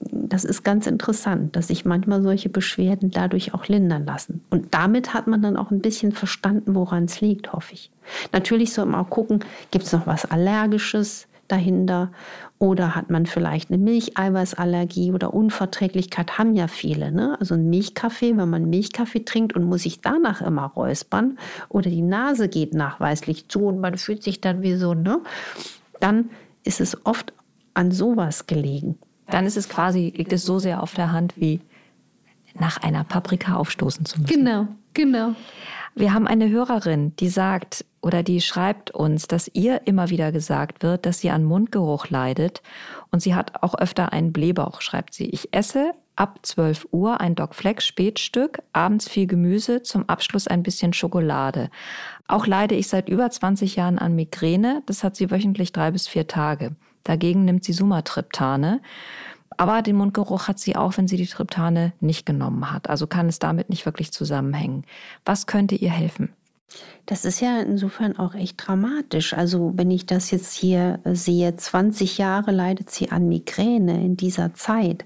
Das 0.00 0.44
ist 0.44 0.64
ganz 0.64 0.86
interessant, 0.86 1.56
dass 1.56 1.68
sich 1.68 1.84
manchmal 1.84 2.22
solche 2.22 2.48
Beschwerden 2.48 3.10
dadurch 3.10 3.54
auch 3.54 3.68
lindern 3.68 4.04
lassen. 4.04 4.42
Und 4.50 4.74
damit 4.74 5.14
hat 5.14 5.26
man 5.26 5.40
dann 5.40 5.56
auch 5.56 5.70
ein 5.70 5.80
bisschen 5.80 6.12
verstanden, 6.12 6.74
woran 6.74 7.04
es 7.04 7.20
liegt, 7.20 7.52
hoffe 7.52 7.74
ich. 7.74 7.90
Natürlich 8.32 8.72
soll 8.72 8.86
man 8.86 9.04
auch 9.04 9.10
gucken, 9.10 9.40
gibt 9.70 9.86
es 9.86 9.92
noch 9.92 10.06
was 10.06 10.30
Allergisches? 10.30 11.26
Dahinter? 11.48 12.10
Oder 12.58 12.94
hat 12.94 13.10
man 13.10 13.26
vielleicht 13.26 13.70
eine 13.70 13.78
Milcheiweißallergie 13.78 15.12
oder 15.12 15.34
Unverträglichkeit? 15.34 16.38
Haben 16.38 16.54
ja 16.54 16.68
viele. 16.68 17.12
Ne? 17.12 17.36
Also 17.40 17.54
ein 17.54 17.68
Milchkaffee, 17.68 18.36
wenn 18.36 18.48
man 18.48 18.70
Milchkaffee 18.70 19.24
trinkt 19.24 19.54
und 19.54 19.64
muss 19.64 19.82
sich 19.82 20.00
danach 20.00 20.40
immer 20.40 20.66
räuspern 20.66 21.38
oder 21.68 21.90
die 21.90 22.02
Nase 22.02 22.48
geht 22.48 22.74
nachweislich 22.74 23.48
zu 23.48 23.66
und 23.66 23.80
man 23.80 23.96
fühlt 23.98 24.22
sich 24.22 24.40
dann 24.40 24.62
wie 24.62 24.76
so, 24.76 24.94
ne? 24.94 25.20
dann 26.00 26.30
ist 26.64 26.80
es 26.80 27.06
oft 27.06 27.32
an 27.74 27.90
sowas 27.90 28.46
gelegen. 28.46 28.98
Dann 29.26 29.46
ist 29.46 29.56
es 29.56 29.68
quasi, 29.68 30.12
liegt 30.16 30.32
es 30.32 30.44
so 30.44 30.58
sehr 30.58 30.82
auf 30.82 30.94
der 30.94 31.12
Hand 31.12 31.34
wie 31.36 31.60
nach 32.58 32.78
einer 32.82 33.04
Paprika 33.04 33.56
aufstoßen 33.56 34.04
zu 34.04 34.20
müssen. 34.20 34.34
Genau, 34.34 34.68
genau. 34.92 35.34
Wir 35.94 36.12
haben 36.12 36.26
eine 36.26 36.48
Hörerin, 36.48 37.14
die 37.16 37.28
sagt, 37.28 37.84
oder 38.04 38.22
die 38.22 38.42
schreibt 38.42 38.90
uns, 38.90 39.26
dass 39.28 39.50
ihr 39.54 39.86
immer 39.86 40.10
wieder 40.10 40.30
gesagt 40.30 40.82
wird, 40.82 41.06
dass 41.06 41.20
sie 41.20 41.30
an 41.30 41.42
Mundgeruch 41.42 42.10
leidet 42.10 42.62
und 43.10 43.20
sie 43.20 43.34
hat 43.34 43.62
auch 43.62 43.74
öfter 43.74 44.12
einen 44.12 44.32
Blähbauch, 44.32 44.82
schreibt 44.82 45.14
sie. 45.14 45.24
Ich 45.30 45.54
esse 45.54 45.92
ab 46.14 46.40
12 46.42 46.88
Uhr 46.92 47.22
ein 47.22 47.34
Doc 47.34 47.54
Flex 47.54 47.86
Spätstück, 47.86 48.62
abends 48.74 49.08
viel 49.08 49.26
Gemüse, 49.26 49.82
zum 49.82 50.06
Abschluss 50.06 50.46
ein 50.46 50.62
bisschen 50.62 50.92
Schokolade. 50.92 51.70
Auch 52.28 52.46
leide 52.46 52.74
ich 52.74 52.88
seit 52.88 53.08
über 53.08 53.30
20 53.30 53.76
Jahren 53.76 53.98
an 53.98 54.14
Migräne, 54.14 54.82
das 54.84 55.02
hat 55.02 55.16
sie 55.16 55.30
wöchentlich 55.30 55.72
drei 55.72 55.90
bis 55.90 56.06
vier 56.06 56.26
Tage. 56.26 56.76
Dagegen 57.04 57.46
nimmt 57.46 57.64
sie 57.64 57.72
Sumatriptane. 57.72 58.82
Aber 59.56 59.82
den 59.82 59.96
Mundgeruch 59.96 60.48
hat 60.48 60.58
sie 60.58 60.76
auch, 60.76 60.98
wenn 60.98 61.06
sie 61.08 61.16
die 61.16 61.26
Triptane 61.26 61.92
nicht 62.00 62.26
genommen 62.26 62.72
hat. 62.72 62.90
Also 62.90 63.06
kann 63.06 63.28
es 63.28 63.38
damit 63.38 63.70
nicht 63.70 63.86
wirklich 63.86 64.12
zusammenhängen. 64.12 64.84
Was 65.24 65.46
könnte 65.46 65.76
ihr 65.76 65.90
helfen? 65.90 66.30
Das 67.06 67.24
ist 67.24 67.40
ja 67.40 67.60
insofern 67.60 68.18
auch 68.18 68.34
echt 68.34 68.66
dramatisch. 68.66 69.34
Also 69.34 69.72
wenn 69.76 69.90
ich 69.90 70.06
das 70.06 70.30
jetzt 70.30 70.54
hier 70.54 71.00
sehe, 71.04 71.54
20 71.54 72.18
Jahre 72.18 72.50
leidet 72.50 72.90
sie 72.90 73.10
an 73.10 73.28
Migräne 73.28 74.02
in 74.02 74.16
dieser 74.16 74.54
Zeit. 74.54 75.04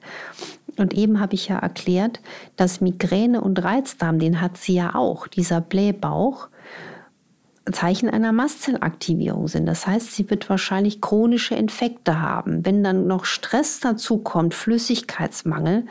Und 0.76 0.94
eben 0.94 1.18
habe 1.18 1.34
ich 1.34 1.48
ja 1.48 1.58
erklärt, 1.58 2.20
dass 2.56 2.80
Migräne 2.80 3.40
und 3.40 3.62
Reizdarm, 3.62 4.20
den 4.20 4.40
hat 4.40 4.56
sie 4.56 4.74
ja 4.74 4.94
auch, 4.94 5.26
dieser 5.26 5.60
Blähbauch. 5.60 6.48
Zeichen 7.72 8.08
einer 8.08 8.32
Mastzellaktivierung 8.32 9.48
sind. 9.48 9.66
Das 9.66 9.86
heißt, 9.86 10.12
sie 10.14 10.30
wird 10.30 10.48
wahrscheinlich 10.48 11.00
chronische 11.00 11.54
Infekte 11.54 12.20
haben. 12.22 12.64
Wenn 12.64 12.82
dann 12.82 13.06
noch 13.06 13.24
Stress 13.24 13.80
dazu 13.80 14.18
kommt, 14.18 14.54
Flüssigkeitsmangel, 14.54 15.84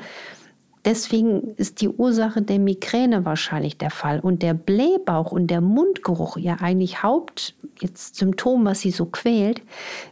Deswegen 0.86 1.55
ist 1.55 1.81
die 1.81 1.89
Ursache 1.89 2.41
der 2.41 2.60
Migräne 2.60 3.25
wahrscheinlich 3.25 3.77
der 3.77 3.91
Fall. 3.91 4.19
Und 4.19 4.41
der 4.41 4.53
Blähbauch 4.53 5.31
und 5.31 5.48
der 5.48 5.62
Mundgeruch, 5.62 6.38
ja 6.38 6.57
eigentlich 6.62 7.03
Hauptsymptom, 7.03 8.65
was 8.65 8.81
sie 8.81 8.91
so 8.91 9.05
quält, 9.05 9.62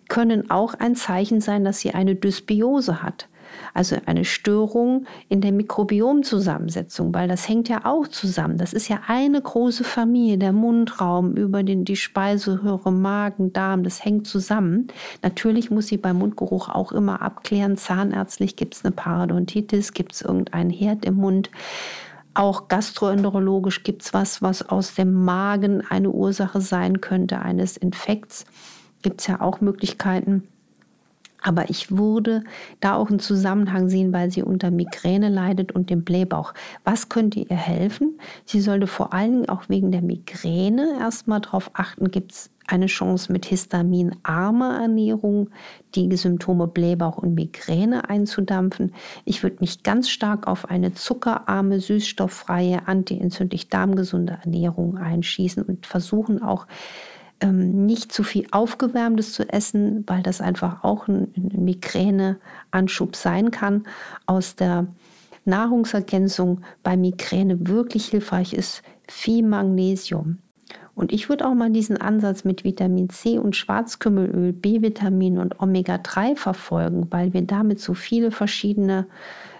können 0.09 0.49
auch 0.49 0.73
ein 0.73 0.95
Zeichen 0.95 1.41
sein, 1.41 1.63
dass 1.63 1.79
sie 1.79 1.91
eine 1.91 2.15
Dysbiose 2.15 3.01
hat 3.01 3.27
also 3.75 3.97
eine 4.05 4.23
Störung 4.25 5.05
in 5.27 5.41
der 5.41 5.51
Mikrobiomzusammensetzung, 5.51 7.13
weil 7.13 7.27
das 7.27 7.47
hängt 7.47 7.67
ja 7.67 7.85
auch 7.85 8.07
zusammen. 8.07 8.57
Das 8.57 8.73
ist 8.73 8.87
ja 8.87 9.01
eine 9.07 9.41
große 9.41 9.83
Familie, 9.83 10.37
der 10.37 10.53
Mundraum 10.53 11.35
über 11.35 11.61
den, 11.61 11.83
die 11.83 11.97
Speiseröhre, 11.97 12.91
Magen, 12.91 13.51
Darm, 13.51 13.83
das 13.83 14.03
hängt 14.03 14.27
zusammen. 14.27 14.87
Natürlich 15.21 15.71
muss 15.71 15.87
sie 15.87 15.97
beim 15.97 16.17
Mundgeruch 16.19 16.69
auch 16.69 16.93
immer 16.93 17.21
abklären, 17.21 17.75
zahnärztlich 17.75 18.55
gibt 18.55 18.75
es 18.75 18.85
eine 18.85 18.93
Parodontitis, 18.93 19.91
gibt 19.91 20.13
es 20.13 20.21
irgendeinen 20.21 20.69
Herd 20.69 21.03
im 21.03 21.15
Mund. 21.15 21.51
Auch 22.33 22.69
gastroenterologisch 22.69 23.83
gibt 23.83 24.03
es 24.03 24.13
was, 24.13 24.41
was 24.41 24.67
aus 24.67 24.95
dem 24.95 25.13
Magen 25.25 25.83
eine 25.89 26.11
Ursache 26.11 26.61
sein 26.61 27.01
könnte 27.01 27.39
eines 27.39 27.75
Infekts. 27.75 28.45
Gibt 29.01 29.21
es 29.21 29.27
ja 29.27 29.41
auch 29.41 29.61
Möglichkeiten. 29.61 30.47
Aber 31.45 31.69
ich 31.69 31.95
würde 31.95 32.43
da 32.79 32.95
auch 32.95 33.09
einen 33.09 33.19
Zusammenhang 33.19 33.87
sehen, 33.87 34.11
weil 34.11 34.31
sie 34.31 34.41
unter 34.41 34.71
Migräne 34.71 35.29
leidet 35.29 35.71
und 35.73 35.91
dem 35.91 36.03
Blähbauch. 36.03 36.55
Was 36.83 37.07
könnte 37.07 37.39
ihr 37.39 37.55
helfen? 37.55 38.19
Sie 38.45 38.61
sollte 38.61 38.87
vor 38.87 39.13
allen 39.13 39.31
Dingen 39.31 39.49
auch 39.49 39.69
wegen 39.69 39.91
der 39.91 40.01
Migräne 40.01 40.97
erstmal 40.99 41.41
darauf 41.41 41.69
achten, 41.73 42.09
gibt 42.09 42.31
es 42.31 42.49
eine 42.65 42.87
Chance 42.87 43.31
mit 43.31 43.45
histaminarmer 43.45 44.79
Ernährung 44.81 45.51
die 45.93 46.15
Symptome 46.17 46.65
Blähbauch 46.65 47.19
und 47.19 47.35
Migräne 47.35 48.09
einzudampfen. 48.09 48.91
Ich 49.23 49.43
würde 49.43 49.57
mich 49.59 49.83
ganz 49.83 50.09
stark 50.09 50.47
auf 50.47 50.67
eine 50.67 50.95
zuckerarme, 50.95 51.79
süßstofffreie, 51.79 52.87
antientzündlich 52.87 53.69
darmgesunde 53.69 54.39
Ernährung 54.43 54.97
einschießen 54.97 55.61
und 55.61 55.85
versuchen 55.85 56.41
auch 56.41 56.65
ähm, 57.41 57.85
nicht 57.85 58.11
zu 58.11 58.23
viel 58.23 58.47
Aufgewärmtes 58.51 59.33
zu 59.33 59.47
essen, 59.49 60.03
weil 60.07 60.23
das 60.23 60.41
einfach 60.41 60.83
auch 60.83 61.07
ein, 61.07 61.33
ein 61.35 61.65
Migräneanschub 61.65 63.15
sein 63.15 63.51
kann. 63.51 63.85
Aus 64.25 64.55
der 64.55 64.87
Nahrungsergänzung 65.45 66.61
bei 66.83 66.97
Migräne 66.97 67.67
wirklich 67.67 68.07
hilfreich 68.07 68.53
ist 68.53 68.81
viel 69.07 69.43
Magnesium. 69.43 70.39
Und 70.95 71.11
ich 71.11 71.27
würde 71.27 71.45
auch 71.45 71.53
mal 71.53 71.69
diesen 71.69 71.97
Ansatz 71.97 72.45
mit 72.45 72.63
Vitamin 72.63 73.09
C 73.09 73.37
und 73.37 73.55
Schwarzkümmelöl, 73.55 74.53
B-Vitamin 74.53 75.37
und 75.37 75.59
Omega-3 75.59 76.37
verfolgen, 76.37 77.07
weil 77.11 77.33
wir 77.33 77.41
damit 77.41 77.81
so 77.81 77.93
viele 77.93 78.31
verschiedene 78.31 79.05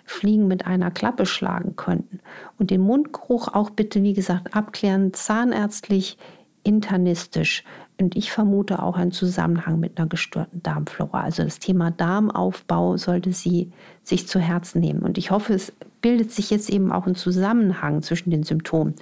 Fliegen 0.06 0.48
mit 0.48 0.66
einer 0.66 0.92
Klappe 0.92 1.26
schlagen 1.26 1.76
könnten. 1.76 2.20
Und 2.58 2.72
den 2.72 2.82
Mundgeruch 2.82 3.50
auch 3.50 3.72
bitte, 3.72 4.02
wie 4.02 4.14
gesagt, 4.14 4.56
abklären, 4.56 5.14
zahnärztlich, 5.14 6.18
internistisch. 6.66 7.64
Und 8.00 8.18
ich 8.18 8.32
vermute 8.32 8.82
auch 8.84 8.98
einen 8.98 9.12
Zusammenhang 9.12 9.80
mit 9.80 9.98
einer 9.98 10.08
gestörten 10.08 10.62
Darmflora. 10.62 11.22
Also 11.22 11.44
das 11.44 11.60
Thema 11.60 11.92
Darmaufbau 11.92 12.98
sollte 12.98 13.32
sie 13.32 13.72
sich 14.04 14.28
zu 14.28 14.40
Herzen 14.40 14.82
nehmen. 14.82 15.02
Und 15.02 15.18
ich 15.18 15.32
hoffe, 15.32 15.54
es 15.54 15.72
bildet 16.02 16.32
sich 16.32 16.50
jetzt 16.50 16.70
eben 16.70 16.92
auch 16.92 17.08
ein 17.08 17.16
Zusammenhang 17.16 18.02
zwischen 18.02 18.32
den 18.32 18.44
Symptomen. 18.44 18.96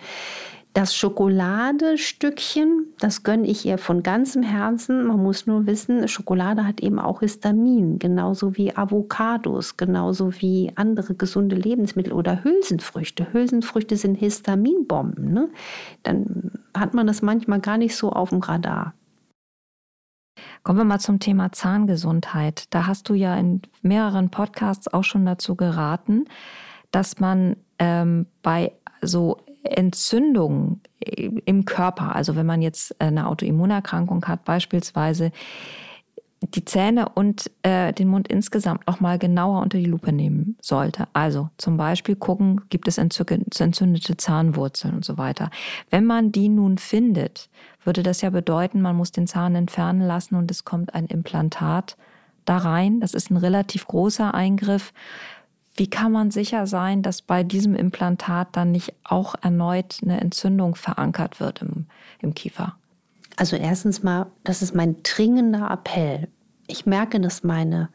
Das 0.73 0.95
Schokoladestückchen, 0.95 2.87
das 2.97 3.21
gönne 3.21 3.45
ich 3.45 3.63
ihr 3.63 3.77
von 3.77 4.01
ganzem 4.01 4.41
Herzen. 4.41 5.05
Man 5.05 5.21
muss 5.21 5.45
nur 5.45 5.67
wissen, 5.67 6.07
Schokolade 6.07 6.65
hat 6.65 6.81
eben 6.81 6.97
auch 6.97 7.19
Histamin, 7.19 7.99
genauso 7.99 8.57
wie 8.57 8.75
Avocados, 8.75 9.77
genauso 9.77 10.33
wie 10.41 10.71
andere 10.73 11.13
gesunde 11.13 11.55
Lebensmittel 11.55 12.11
oder 12.11 12.43
Hülsenfrüchte. 12.43 13.31
Hülsenfrüchte 13.31 13.97
sind 13.97 14.15
Histaminbomben. 14.15 15.31
Ne? 15.31 15.49
Dann 16.01 16.49
hat 16.75 16.95
man 16.95 17.05
das 17.05 17.21
manchmal 17.21 17.59
gar 17.59 17.77
nicht 17.77 17.95
so 17.95 18.11
auf 18.11 18.31
dem 18.31 18.39
Radar. 18.39 18.95
Kommen 20.63 20.79
wir 20.79 20.85
mal 20.85 20.99
zum 20.99 21.19
Thema 21.19 21.51
Zahngesundheit. 21.51 22.65
Da 22.73 22.87
hast 22.87 23.09
du 23.09 23.13
ja 23.13 23.37
in 23.37 23.61
mehreren 23.83 24.31
Podcasts 24.31 24.91
auch 24.91 25.03
schon 25.03 25.23
dazu 25.23 25.55
geraten, 25.55 26.25
dass 26.89 27.19
man 27.19 27.57
ähm, 27.77 28.25
bei 28.41 28.71
so 29.03 29.37
Entzündungen 29.63 30.81
im 30.99 31.65
Körper, 31.65 32.15
also 32.15 32.35
wenn 32.35 32.45
man 32.45 32.61
jetzt 32.61 32.99
eine 33.01 33.27
Autoimmunerkrankung 33.27 34.25
hat 34.25 34.45
beispielsweise, 34.45 35.31
die 36.49 36.65
Zähne 36.65 37.09
und 37.09 37.49
äh, 37.63 37.93
den 37.93 38.07
Mund 38.07 38.27
insgesamt 38.27 38.85
noch 38.87 38.99
mal 38.99 39.17
genauer 39.17 39.61
unter 39.61 39.77
die 39.77 39.85
Lupe 39.85 40.11
nehmen 40.11 40.57
sollte. 40.61 41.07
Also 41.13 41.49
zum 41.57 41.77
Beispiel 41.77 42.15
gucken, 42.15 42.61
gibt 42.69 42.87
es 42.87 42.97
entzündete 42.97 44.17
Zahnwurzeln 44.17 44.95
und 44.95 45.05
so 45.05 45.17
weiter. 45.17 45.49
Wenn 45.89 46.05
man 46.05 46.31
die 46.31 46.49
nun 46.49 46.77
findet, 46.77 47.49
würde 47.83 48.03
das 48.03 48.21
ja 48.21 48.29
bedeuten, 48.29 48.81
man 48.81 48.95
muss 48.95 49.11
den 49.11 49.27
Zahn 49.27 49.55
entfernen 49.55 50.01
lassen 50.01 50.35
und 50.35 50.51
es 50.51 50.65
kommt 50.65 50.93
ein 50.93 51.05
Implantat 51.05 51.97
da 52.45 52.57
rein. 52.57 52.99
Das 52.99 53.13
ist 53.13 53.31
ein 53.31 53.37
relativ 53.37 53.87
großer 53.87 54.33
Eingriff. 54.33 54.93
Wie 55.75 55.89
kann 55.89 56.11
man 56.11 56.29
sicher 56.29 56.67
sein, 56.67 57.01
dass 57.01 57.21
bei 57.21 57.43
diesem 57.43 57.75
Implantat 57.75 58.49
dann 58.51 58.71
nicht 58.71 58.93
auch 59.03 59.35
erneut 59.41 59.97
eine 60.03 60.21
Entzündung 60.21 60.75
verankert 60.75 61.39
wird 61.39 61.61
im, 61.63 61.87
im 62.19 62.35
Kiefer? 62.35 62.75
Also 63.37 63.55
erstens 63.55 64.03
mal, 64.03 64.27
das 64.43 64.61
ist 64.61 64.75
mein 64.75 64.97
dringender 65.01 65.71
Appell. 65.71 66.27
Ich 66.67 66.85
merke, 66.85 67.19
dass 67.19 67.43
meine 67.43 67.89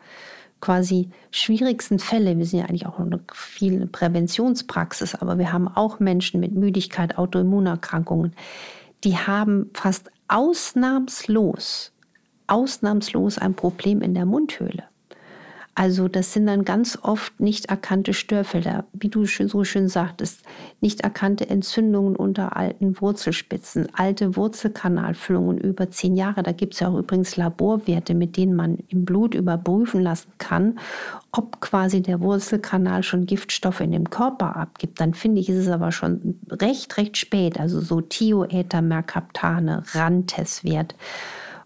quasi 0.60 1.10
schwierigsten 1.30 2.00
Fälle, 2.00 2.36
wir 2.36 2.44
sind 2.44 2.60
ja 2.60 2.64
eigentlich 2.66 2.86
auch 2.86 2.98
eine 2.98 3.20
viel 3.32 3.86
Präventionspraxis, 3.86 5.14
aber 5.14 5.38
wir 5.38 5.52
haben 5.52 5.68
auch 5.68 6.00
Menschen 6.00 6.40
mit 6.40 6.52
Müdigkeit, 6.54 7.16
Autoimmunerkrankungen, 7.16 8.34
die 9.04 9.16
haben 9.16 9.70
fast 9.74 10.10
ausnahmslos, 10.26 11.92
ausnahmslos 12.48 13.38
ein 13.38 13.54
Problem 13.54 14.02
in 14.02 14.14
der 14.14 14.26
Mundhöhle. 14.26 14.84
Also 15.78 16.08
das 16.08 16.32
sind 16.32 16.46
dann 16.48 16.64
ganz 16.64 16.98
oft 17.02 17.38
nicht 17.38 17.66
erkannte 17.66 18.12
Störfelder, 18.12 18.86
wie 18.92 19.10
du 19.10 19.26
so 19.26 19.62
schön 19.62 19.88
sagtest, 19.88 20.42
nicht 20.80 21.02
erkannte 21.02 21.48
Entzündungen 21.48 22.16
unter 22.16 22.56
alten 22.56 23.00
Wurzelspitzen, 23.00 23.86
alte 23.92 24.34
Wurzelkanalfüllungen 24.34 25.56
über 25.56 25.88
zehn 25.88 26.16
Jahre. 26.16 26.42
Da 26.42 26.50
gibt 26.50 26.74
es 26.74 26.80
ja 26.80 26.88
auch 26.88 26.98
übrigens 26.98 27.36
Laborwerte, 27.36 28.16
mit 28.16 28.36
denen 28.36 28.56
man 28.56 28.78
im 28.88 29.04
Blut 29.04 29.36
überprüfen 29.36 30.02
lassen 30.02 30.32
kann, 30.38 30.80
ob 31.30 31.60
quasi 31.60 32.02
der 32.02 32.20
Wurzelkanal 32.20 33.04
schon 33.04 33.26
Giftstoffe 33.26 33.80
in 33.80 33.92
dem 33.92 34.10
Körper 34.10 34.56
abgibt. 34.56 35.00
Dann 35.00 35.14
finde 35.14 35.40
ich, 35.40 35.48
ist 35.48 35.58
es 35.58 35.68
aber 35.68 35.92
schon 35.92 36.40
recht, 36.50 36.96
recht 36.96 37.16
spät. 37.16 37.60
Also 37.60 37.80
so 37.80 38.00
Thioether, 38.00 38.82
Mercaptane, 38.82 39.84
Rantes-Wert. 39.92 40.96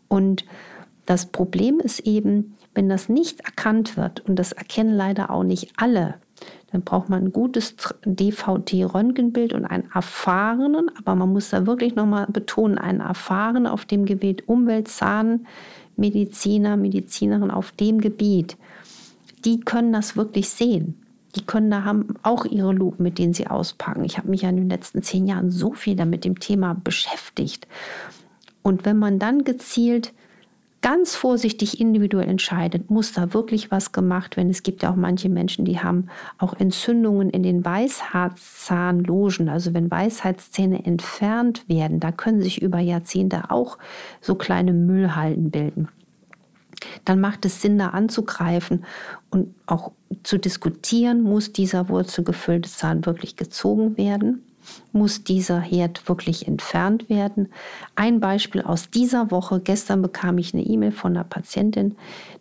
Und 0.09 0.45
das 1.07 1.25
Problem 1.25 1.81
ist 1.81 2.00
eben, 2.00 2.59
wenn 2.75 2.88
das 2.88 3.09
nicht 3.09 3.41
erkannt 3.41 3.97
wird, 3.97 4.21
und 4.21 4.37
das 4.37 4.52
erkennen 4.52 4.95
leider 4.95 5.31
auch 5.31 5.45
nicht 5.45 5.73
alle, 5.76 6.14
dann 6.73 6.83
braucht 6.83 7.09
man 7.11 7.25
ein 7.25 7.33
gutes 7.33 7.76
DVT-Röntgenbild 8.05 9.52
und 9.52 9.67
einen 9.67 9.91
erfahrenen, 9.93 10.91
aber 10.99 11.14
man 11.14 11.33
muss 11.33 11.50
da 11.50 11.67
wirklich 11.67 11.95
nochmal 11.95 12.26
betonen, 12.29 12.79
einen 12.79 13.00
erfahrenen 13.00 13.67
auf 13.67 13.85
dem 13.85 14.07
Gebiet 14.07 14.49
Umweltzahnmediziner, 14.49 16.79
Medizinerin 16.79 17.50
auf 17.50 17.73
dem 17.73 18.00
Gebiet. 18.00 18.57
Die 19.45 19.61
können 19.61 19.93
das 19.93 20.17
wirklich 20.17 20.49
sehen. 20.49 20.99
Die 21.35 21.45
können 21.45 21.71
da 21.71 21.85
haben 21.85 22.14
auch 22.23 22.47
ihre 22.47 22.73
Lupen, 22.73 23.02
mit 23.02 23.19
denen 23.19 23.35
sie 23.35 23.47
auspacken. 23.47 24.05
Ich 24.05 24.19
habe 24.19 24.29
mich 24.29 24.43
ja 24.43 24.49
in 24.49 24.57
den 24.57 24.71
letzten 24.71 25.02
zehn 25.02 25.26
Jahren 25.26 25.50
so 25.50 25.73
viel 25.73 25.97
damit 25.97 26.25
dem 26.25 26.38
Thema 26.41 26.75
beschäftigt. 26.75 27.67
Und 28.62 28.85
wenn 28.85 28.99
man 28.99 29.19
dann 29.19 29.45
gezielt 29.45 30.12
ganz 30.83 31.15
vorsichtig 31.15 31.81
individuell 31.81 32.29
entscheidet, 32.29 32.91
muss 32.91 33.12
da 33.12 33.33
wirklich 33.33 33.71
was 33.71 33.93
gemacht 33.93 34.37
werden. 34.37 34.51
Es 34.51 34.62
gibt 34.62 34.83
ja 34.83 34.91
auch 34.91 34.97
manche 34.97 35.29
Menschen, 35.29 35.65
die 35.65 35.81
haben 35.81 36.09
auch 36.39 36.55
Entzündungen 36.55 37.31
in 37.31 37.43
den 37.43 37.65
Weisheitszahnlogen. 37.65 39.49
Also 39.49 39.73
wenn 39.73 39.91
Weisheitszähne 39.91 40.85
entfernt 40.85 41.69
werden, 41.69 42.01
da 42.01 42.12
können 42.12 42.43
sich 42.43 42.61
über 42.61 42.81
Jahrzehnte 42.81 43.51
auch 43.51 43.79
so 44.21 44.35
kleine 44.35 44.73
Müllhalden 44.73 45.51
bilden. 45.51 45.89
Dann 47.05 47.21
macht 47.21 47.45
es 47.45 47.62
Sinn, 47.62 47.79
da 47.79 47.89
anzugreifen 47.89 48.85
und 49.31 49.55
auch 49.67 49.93
zu 50.25 50.37
diskutieren, 50.37 51.23
muss 51.23 51.53
dieser 51.53 51.89
wurzelgefüllte 51.89 52.69
Zahn 52.69 53.07
wirklich 53.07 53.37
gezogen 53.37 53.97
werden 53.97 54.43
muss 54.92 55.25
dieser 55.25 55.61
Herd 55.61 56.09
wirklich 56.09 56.47
entfernt 56.49 57.09
werden. 57.09 57.49
Ein 57.95 58.21
Beispiel 58.21 58.62
aus 58.62 58.90
dieser 58.90 59.31
Woche. 59.31 59.61
Gestern 59.61 60.02
bekam 60.02 60.38
ich 60.38 60.54
eine 60.54 60.64
E-Mail 60.64 60.92
von 60.92 61.12
einer 61.12 61.25
Patientin, 61.25 61.97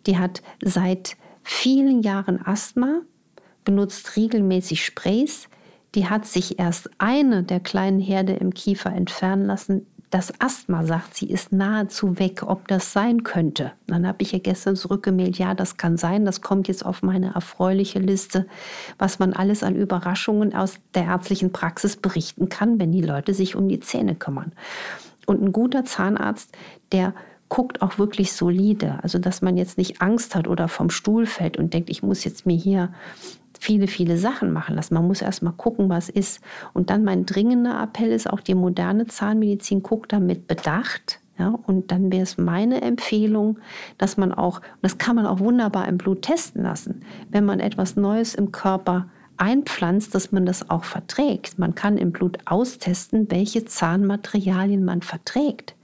die 0.06 0.18
hat 0.18 0.42
seit 0.62 1.16
vielen 1.42 2.02
Jahren 2.02 2.44
Asthma, 2.44 3.00
benutzt 3.64 4.16
regelmäßig 4.16 4.84
Sprays. 4.84 5.48
Die 5.94 6.08
hat 6.08 6.24
sich 6.24 6.58
erst 6.58 6.90
eine 6.98 7.42
der 7.42 7.60
kleinen 7.60 8.00
Herde 8.00 8.32
im 8.34 8.54
Kiefer 8.54 8.90
entfernen 8.92 9.46
lassen. 9.46 9.86
Das 10.12 10.30
Asthma, 10.40 10.84
sagt 10.84 11.14
sie, 11.14 11.30
ist 11.30 11.52
nahezu 11.52 12.18
weg, 12.18 12.42
ob 12.42 12.68
das 12.68 12.92
sein 12.92 13.22
könnte. 13.22 13.72
Dann 13.86 14.06
habe 14.06 14.18
ich 14.20 14.34
ihr 14.34 14.40
gestern 14.40 14.76
zurückgemeldet, 14.76 15.38
ja, 15.38 15.54
das 15.54 15.78
kann 15.78 15.96
sein, 15.96 16.26
das 16.26 16.42
kommt 16.42 16.68
jetzt 16.68 16.84
auf 16.84 17.02
meine 17.02 17.32
erfreuliche 17.34 17.98
Liste, 17.98 18.46
was 18.98 19.18
man 19.18 19.32
alles 19.32 19.62
an 19.62 19.74
Überraschungen 19.74 20.54
aus 20.54 20.80
der 20.92 21.04
ärztlichen 21.04 21.50
Praxis 21.50 21.96
berichten 21.96 22.50
kann, 22.50 22.78
wenn 22.78 22.92
die 22.92 23.00
Leute 23.00 23.32
sich 23.32 23.56
um 23.56 23.70
die 23.70 23.80
Zähne 23.80 24.14
kümmern. 24.14 24.52
Und 25.24 25.42
ein 25.42 25.50
guter 25.50 25.86
Zahnarzt, 25.86 26.54
der 26.92 27.14
guckt 27.48 27.80
auch 27.80 27.96
wirklich 27.96 28.34
solide. 28.34 28.98
Also, 29.02 29.18
dass 29.18 29.40
man 29.40 29.56
jetzt 29.56 29.78
nicht 29.78 30.02
Angst 30.02 30.34
hat 30.34 30.46
oder 30.46 30.68
vom 30.68 30.90
Stuhl 30.90 31.24
fällt 31.24 31.56
und 31.56 31.72
denkt, 31.72 31.88
ich 31.88 32.02
muss 32.02 32.22
jetzt 32.24 32.44
mir 32.44 32.58
hier 32.58 32.92
viele, 33.62 33.86
viele 33.86 34.18
Sachen 34.18 34.52
machen 34.52 34.74
lassen. 34.74 34.94
Man 34.94 35.06
muss 35.06 35.22
erst 35.22 35.44
mal 35.44 35.52
gucken, 35.52 35.88
was 35.88 36.08
ist. 36.08 36.40
Und 36.72 36.90
dann 36.90 37.04
mein 37.04 37.26
dringender 37.26 37.80
Appell 37.80 38.10
ist 38.10 38.28
auch 38.28 38.40
die 38.40 38.56
moderne 38.56 39.06
Zahnmedizin 39.06 39.84
guckt 39.84 40.12
damit 40.12 40.48
Bedacht. 40.48 41.20
Ja, 41.38 41.56
und 41.66 41.92
dann 41.92 42.10
wäre 42.10 42.24
es 42.24 42.38
meine 42.38 42.82
Empfehlung, 42.82 43.60
dass 43.98 44.16
man 44.16 44.34
auch, 44.34 44.60
das 44.82 44.98
kann 44.98 45.14
man 45.14 45.26
auch 45.26 45.38
wunderbar 45.38 45.86
im 45.86 45.96
Blut 45.96 46.22
testen 46.22 46.64
lassen, 46.64 47.02
wenn 47.30 47.44
man 47.44 47.60
etwas 47.60 47.94
Neues 47.94 48.34
im 48.34 48.50
Körper 48.50 49.06
einpflanzt, 49.36 50.14
dass 50.14 50.32
man 50.32 50.44
das 50.44 50.68
auch 50.68 50.84
verträgt. 50.84 51.58
Man 51.58 51.76
kann 51.76 51.98
im 51.98 52.10
Blut 52.10 52.38
austesten, 52.46 53.30
welche 53.30 53.64
Zahnmaterialien 53.64 54.84
man 54.84 55.02
verträgt. 55.02 55.76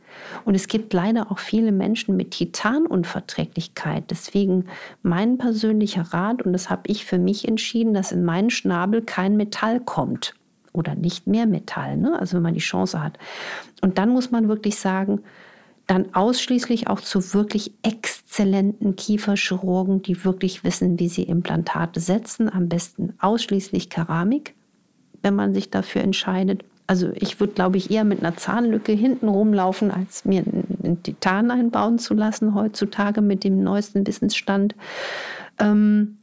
Und 0.45 0.55
es 0.55 0.69
gibt 0.69 0.93
leider 0.93 1.31
auch 1.31 1.39
viele 1.39 1.73
Menschen 1.73 2.17
mit 2.17 2.33
Titanunverträglichkeit. 2.33 4.05
Deswegen 4.11 4.67
mein 5.03 5.39
persönlicher 5.39 6.03
Rat, 6.03 6.43
und 6.43 6.53
das 6.53 6.71
habe 6.71 6.83
ich 6.87 7.05
für 7.05 7.19
mich 7.19 7.47
entschieden, 7.47 7.95
dass 7.95 8.13
in 8.13 8.25
meinen 8.25 8.51
Schnabel 8.51 9.03
kein 9.03 9.37
Metall 9.37 9.81
kommt 9.81 10.35
oder 10.73 10.95
nicht 10.95 11.27
mehr 11.27 11.47
Metall, 11.47 11.97
ne? 11.97 12.19
also 12.19 12.37
wenn 12.37 12.43
man 12.43 12.55
die 12.55 12.61
Chance 12.61 13.03
hat. 13.03 13.19
Und 13.83 13.99
dann 13.99 14.11
muss 14.11 14.31
man 14.31 14.49
wirklich 14.49 14.77
sagen, 14.77 15.23
dann 15.89 16.15
ausschließlich 16.15 16.89
auch 16.89 17.01
zu 17.01 17.33
wirklich 17.33 17.73
exzellenten 17.83 18.95
Kieferchirurgen, 18.95 20.03
die 20.03 20.23
wirklich 20.23 20.63
wissen, 20.63 20.99
wie 20.99 21.09
sie 21.09 21.23
Implantate 21.23 21.99
setzen, 21.99 22.53
am 22.53 22.69
besten 22.69 23.15
ausschließlich 23.21 23.89
Keramik, 23.89 24.55
wenn 25.23 25.35
man 25.35 25.55
sich 25.55 25.71
dafür 25.71 26.03
entscheidet. 26.03 26.63
Also 26.89 27.11
ich 27.15 27.39
würde, 27.39 27.53
glaube 27.53 27.77
ich, 27.77 27.91
eher 27.91 28.03
mit 28.03 28.21
einer 28.21 28.37
Zahnlücke 28.37 28.93
hinten 28.93 29.29
rumlaufen, 29.29 29.91
als 29.91 30.25
mir 30.25 30.43
einen 30.43 31.03
Titan 31.03 31.51
einbauen 31.51 31.99
zu 31.99 32.15
lassen 32.15 32.55
heutzutage 32.55 33.21
mit 33.21 33.45
dem 33.45 33.63
neuesten 33.63 34.07
Wissensstand. 34.07 34.75
Ähm, 35.59 36.17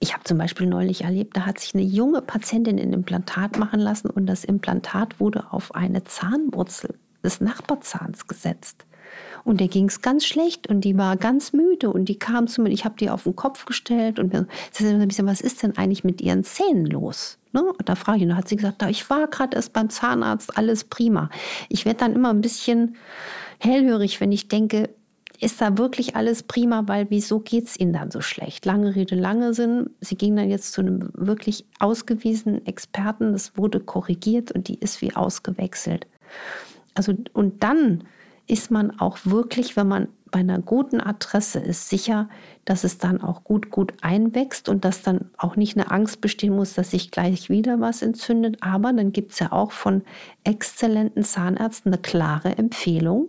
ich 0.00 0.14
habe 0.14 0.24
zum 0.24 0.38
Beispiel 0.38 0.66
neulich 0.66 1.02
erlebt, 1.04 1.36
da 1.36 1.44
hat 1.44 1.60
sich 1.60 1.74
eine 1.74 1.82
junge 1.82 2.22
Patientin 2.22 2.78
ein 2.78 2.94
Implantat 2.94 3.58
machen 3.58 3.78
lassen 3.78 4.08
und 4.08 4.24
das 4.24 4.42
Implantat 4.42 5.20
wurde 5.20 5.52
auf 5.52 5.74
eine 5.74 6.02
Zahnwurzel 6.02 6.94
des 7.22 7.42
Nachbarzahns 7.42 8.26
gesetzt. 8.26 8.86
Und 9.44 9.60
der 9.60 9.68
ging 9.68 9.88
es 9.88 10.00
ganz 10.00 10.24
schlecht 10.24 10.66
und 10.68 10.80
die 10.80 10.96
war 10.96 11.18
ganz 11.18 11.52
müde 11.52 11.90
und 11.90 12.06
die 12.06 12.18
kam 12.18 12.46
zu 12.46 12.62
mir, 12.62 12.70
ich 12.70 12.86
habe 12.86 12.96
die 12.98 13.10
auf 13.10 13.24
den 13.24 13.36
Kopf 13.36 13.66
gestellt 13.66 14.18
und 14.18 14.34
sie 14.72 14.86
sagte, 14.86 15.26
was 15.26 15.42
ist 15.42 15.62
denn 15.62 15.76
eigentlich 15.76 16.04
mit 16.04 16.22
ihren 16.22 16.42
Zähnen 16.42 16.86
los? 16.86 17.37
Ne? 17.52 17.62
Und 17.62 17.88
da 17.88 17.94
frage 17.94 18.18
ich, 18.18 18.22
und 18.24 18.30
da 18.30 18.36
hat 18.36 18.48
sie 18.48 18.56
gesagt, 18.56 18.82
ich 18.88 19.08
war 19.10 19.26
gerade 19.28 19.56
erst 19.56 19.72
beim 19.72 19.90
Zahnarzt, 19.90 20.56
alles 20.56 20.84
prima. 20.84 21.30
Ich 21.68 21.84
werde 21.84 22.00
dann 22.00 22.14
immer 22.14 22.30
ein 22.30 22.40
bisschen 22.40 22.96
hellhörig, 23.58 24.20
wenn 24.20 24.32
ich 24.32 24.48
denke, 24.48 24.90
ist 25.40 25.60
da 25.60 25.78
wirklich 25.78 26.16
alles 26.16 26.42
prima, 26.42 26.82
weil 26.86 27.06
wieso 27.10 27.38
geht 27.38 27.66
es 27.66 27.78
Ihnen 27.78 27.92
dann 27.92 28.10
so 28.10 28.20
schlecht? 28.20 28.66
Lange 28.66 28.96
Rede, 28.96 29.14
lange 29.14 29.54
Sinn. 29.54 29.90
Sie 30.00 30.16
ging 30.16 30.34
dann 30.34 30.50
jetzt 30.50 30.72
zu 30.72 30.80
einem 30.80 31.10
wirklich 31.14 31.64
ausgewiesenen 31.78 32.66
Experten, 32.66 33.32
das 33.32 33.56
wurde 33.56 33.78
korrigiert 33.80 34.50
und 34.50 34.66
die 34.68 34.78
ist 34.78 35.00
wie 35.00 35.14
ausgewechselt. 35.14 36.06
Also, 36.94 37.14
und 37.32 37.62
dann 37.62 38.04
ist 38.48 38.70
man 38.70 38.98
auch 38.98 39.18
wirklich, 39.24 39.76
wenn 39.76 39.86
man 39.86 40.08
bei 40.30 40.40
einer 40.40 40.60
guten 40.60 41.00
Adresse 41.00 41.58
ist, 41.58 41.88
sicher, 41.88 42.28
dass 42.64 42.84
es 42.84 42.98
dann 42.98 43.20
auch 43.20 43.44
gut, 43.44 43.70
gut 43.70 43.94
einwächst 44.02 44.68
und 44.68 44.84
dass 44.84 45.02
dann 45.02 45.30
auch 45.36 45.56
nicht 45.56 45.76
eine 45.76 45.90
Angst 45.90 46.20
bestehen 46.20 46.54
muss, 46.54 46.74
dass 46.74 46.90
sich 46.90 47.10
gleich 47.10 47.50
wieder 47.50 47.80
was 47.80 48.02
entzündet. 48.02 48.58
Aber 48.60 48.92
dann 48.92 49.12
gibt 49.12 49.32
es 49.32 49.38
ja 49.38 49.52
auch 49.52 49.72
von 49.72 50.02
exzellenten 50.44 51.24
Zahnärzten 51.24 51.92
eine 51.92 52.02
klare 52.02 52.56
Empfehlung, 52.58 53.28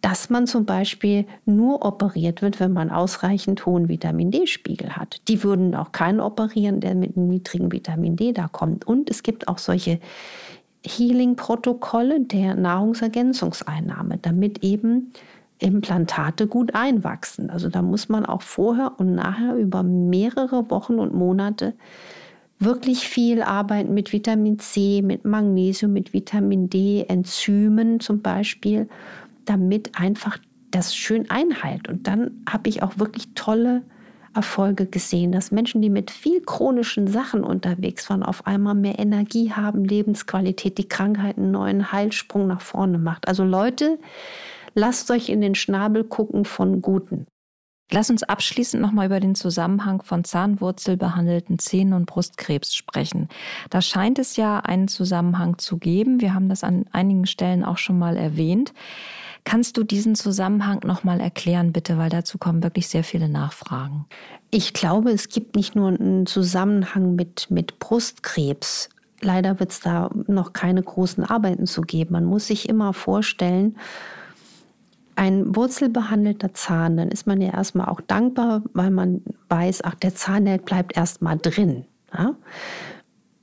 dass 0.00 0.30
man 0.30 0.46
zum 0.46 0.66
Beispiel 0.66 1.26
nur 1.44 1.84
operiert 1.84 2.42
wird, 2.42 2.58
wenn 2.58 2.72
man 2.72 2.90
ausreichend 2.90 3.64
hohen 3.64 3.88
Vitamin 3.88 4.32
D-Spiegel 4.32 4.96
hat. 4.96 5.22
Die 5.28 5.44
würden 5.44 5.74
auch 5.76 5.92
keinen 5.92 6.20
operieren, 6.20 6.80
der 6.80 6.96
mit 6.96 7.16
einem 7.16 7.28
niedrigen 7.28 7.70
Vitamin 7.70 8.16
D 8.16 8.32
da 8.32 8.48
kommt. 8.48 8.84
Und 8.84 9.08
es 9.08 9.22
gibt 9.22 9.46
auch 9.46 9.58
solche 9.58 10.00
Healing-Protokolle 10.84 12.20
der 12.20 12.56
Nahrungsergänzungseinnahme, 12.56 14.18
damit 14.18 14.64
eben 14.64 15.12
Implantate 15.62 16.46
gut 16.46 16.74
einwachsen. 16.74 17.50
Also 17.50 17.68
da 17.68 17.82
muss 17.82 18.08
man 18.08 18.26
auch 18.26 18.42
vorher 18.42 18.92
und 18.98 19.14
nachher 19.14 19.56
über 19.56 19.82
mehrere 19.82 20.70
Wochen 20.70 20.98
und 20.98 21.14
Monate 21.14 21.74
wirklich 22.58 23.08
viel 23.08 23.42
arbeiten 23.42 23.94
mit 23.94 24.12
Vitamin 24.12 24.58
C, 24.58 25.02
mit 25.02 25.24
Magnesium, 25.24 25.92
mit 25.92 26.12
Vitamin 26.12 26.70
D, 26.70 27.04
Enzymen 27.08 28.00
zum 28.00 28.22
Beispiel, 28.22 28.88
damit 29.44 29.98
einfach 29.98 30.38
das 30.70 30.94
schön 30.94 31.28
einheilt. 31.30 31.88
Und 31.88 32.06
dann 32.06 32.42
habe 32.48 32.68
ich 32.68 32.82
auch 32.82 32.98
wirklich 32.98 33.34
tolle 33.34 33.82
Erfolge 34.34 34.86
gesehen, 34.86 35.32
dass 35.32 35.50
Menschen, 35.50 35.82
die 35.82 35.90
mit 35.90 36.10
viel 36.10 36.40
chronischen 36.40 37.06
Sachen 37.06 37.44
unterwegs 37.44 38.08
waren, 38.08 38.22
auf 38.22 38.46
einmal 38.46 38.74
mehr 38.74 38.98
Energie 38.98 39.52
haben, 39.52 39.84
Lebensqualität, 39.84 40.78
die 40.78 40.88
Krankheit 40.88 41.36
einen 41.36 41.50
neuen 41.50 41.92
Heilsprung 41.92 42.46
nach 42.46 42.62
vorne 42.62 42.98
macht. 42.98 43.28
Also 43.28 43.44
Leute, 43.44 43.98
lasst 44.74 45.10
euch 45.10 45.28
in 45.28 45.40
den 45.40 45.54
Schnabel 45.54 46.04
gucken 46.04 46.44
von 46.44 46.82
Guten. 46.82 47.26
Lass 47.90 48.08
uns 48.08 48.22
abschließend 48.22 48.82
nochmal 48.82 49.06
über 49.06 49.20
den 49.20 49.34
Zusammenhang 49.34 50.02
von 50.02 50.24
Zahnwurzelbehandelten 50.24 51.58
Zähnen 51.58 51.92
und 51.92 52.06
Brustkrebs 52.06 52.74
sprechen. 52.74 53.28
Da 53.68 53.82
scheint 53.82 54.18
es 54.18 54.36
ja 54.36 54.60
einen 54.60 54.88
Zusammenhang 54.88 55.58
zu 55.58 55.76
geben. 55.76 56.22
Wir 56.22 56.32
haben 56.32 56.48
das 56.48 56.64
an 56.64 56.86
einigen 56.92 57.26
Stellen 57.26 57.62
auch 57.62 57.76
schon 57.76 57.98
mal 57.98 58.16
erwähnt. 58.16 58.72
Kannst 59.44 59.76
du 59.76 59.82
diesen 59.82 60.14
Zusammenhang 60.14 60.80
nochmal 60.84 61.20
erklären, 61.20 61.72
bitte, 61.72 61.98
weil 61.98 62.08
dazu 62.08 62.38
kommen 62.38 62.62
wirklich 62.62 62.88
sehr 62.88 63.04
viele 63.04 63.28
Nachfragen. 63.28 64.06
Ich 64.50 64.72
glaube, 64.72 65.10
es 65.10 65.28
gibt 65.28 65.54
nicht 65.54 65.76
nur 65.76 65.88
einen 65.88 66.24
Zusammenhang 66.24 67.14
mit, 67.14 67.50
mit 67.50 67.78
Brustkrebs. 67.78 68.88
Leider 69.20 69.60
wird 69.60 69.72
es 69.72 69.80
da 69.80 70.10
noch 70.28 70.54
keine 70.54 70.82
großen 70.82 71.24
Arbeiten 71.24 71.66
zu 71.66 71.82
geben. 71.82 72.12
Man 72.12 72.24
muss 72.24 72.46
sich 72.46 72.68
immer 72.68 72.94
vorstellen, 72.94 73.76
ein 75.16 75.54
wurzelbehandelter 75.54 76.54
Zahn, 76.54 76.96
dann 76.96 77.08
ist 77.08 77.26
man 77.26 77.40
ja 77.40 77.52
erstmal 77.52 77.88
auch 77.88 78.00
dankbar, 78.00 78.62
weil 78.72 78.90
man 78.90 79.22
weiß, 79.48 79.82
ach, 79.84 79.94
der 79.94 80.14
Zahn, 80.14 80.44
der 80.44 80.58
bleibt 80.58 80.96
erstmal 80.96 81.38
drin. 81.38 81.84
Ja? 82.16 82.34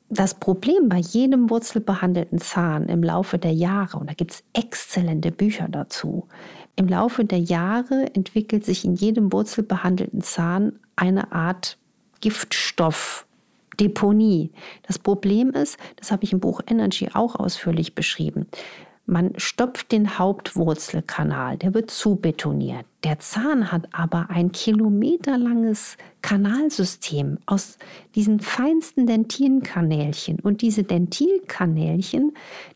das 0.10 0.34
Problem 0.34 0.90
bei 0.90 0.98
jedem 0.98 1.52
wurzelbehandelten 1.52 2.40
Zahn 2.40 2.90
im 2.90 3.04
Laufe 3.04 3.38
der 3.38 3.54
Jahre, 3.54 3.98
und 3.98 4.10
da 4.10 4.14
gibt 4.14 4.32
es 4.32 4.44
exzellente 4.54 5.32
Bücher 5.32 5.68
dazu, 5.70 6.28
im 6.76 6.88
Laufe 6.88 7.26
der 7.26 7.38
Jahre 7.40 8.08
entwickelt 8.16 8.66
sich 8.66 8.84
in 8.86 8.96
jedem 8.96 9.32
wurzelbehandelten 9.32 10.22
Zahn 10.22 10.80
eine 10.96 11.32
Art 11.32 11.78
Giftstoffdeponie. 12.22 14.50
Das 14.88 14.98
Problem 14.98 15.52
ist, 15.52 15.78
das 15.98 16.12
habe 16.12 16.24
ich 16.24 16.34
im 16.34 16.40
Buch 16.40 16.62
Energy 16.66 17.10
auch 17.14 17.36
ausführlich 17.36 17.94
beschrieben, 17.96 18.48
Man 19.10 19.34
stopft 19.38 19.92
den 19.92 20.20
Hauptwurzelkanal, 20.20 21.58
der 21.58 21.74
wird 21.74 21.90
zubetoniert. 21.90 22.86
Der 23.04 23.18
Zahn 23.18 23.72
hat 23.72 23.88
aber 23.92 24.30
ein 24.30 24.52
kilometerlanges 24.52 25.98
Kanalsystem 26.22 27.40
aus 27.48 27.80
diesen 28.14 28.40
feinsten 28.40 29.08
Dentinkanälchen. 29.08 30.40
Und 30.42 30.62
diese 30.62 30.84
Dentilkanälchen, 30.84 32.34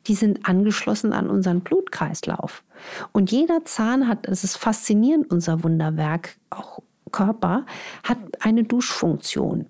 die 0.07 0.15
sind 0.15 0.47
angeschlossen 0.47 1.13
an 1.13 1.29
unseren 1.29 1.61
Blutkreislauf. 1.61 2.63
Und 3.11 3.31
jeder 3.31 3.63
Zahn 3.65 4.07
hat, 4.07 4.27
es 4.27 4.43
ist 4.43 4.57
faszinierend, 4.57 5.31
unser 5.31 5.63
Wunderwerk, 5.63 6.37
auch 6.49 6.79
Körper, 7.11 7.67
hat 8.03 8.17
eine 8.39 8.63
Duschfunktion. 8.63 9.67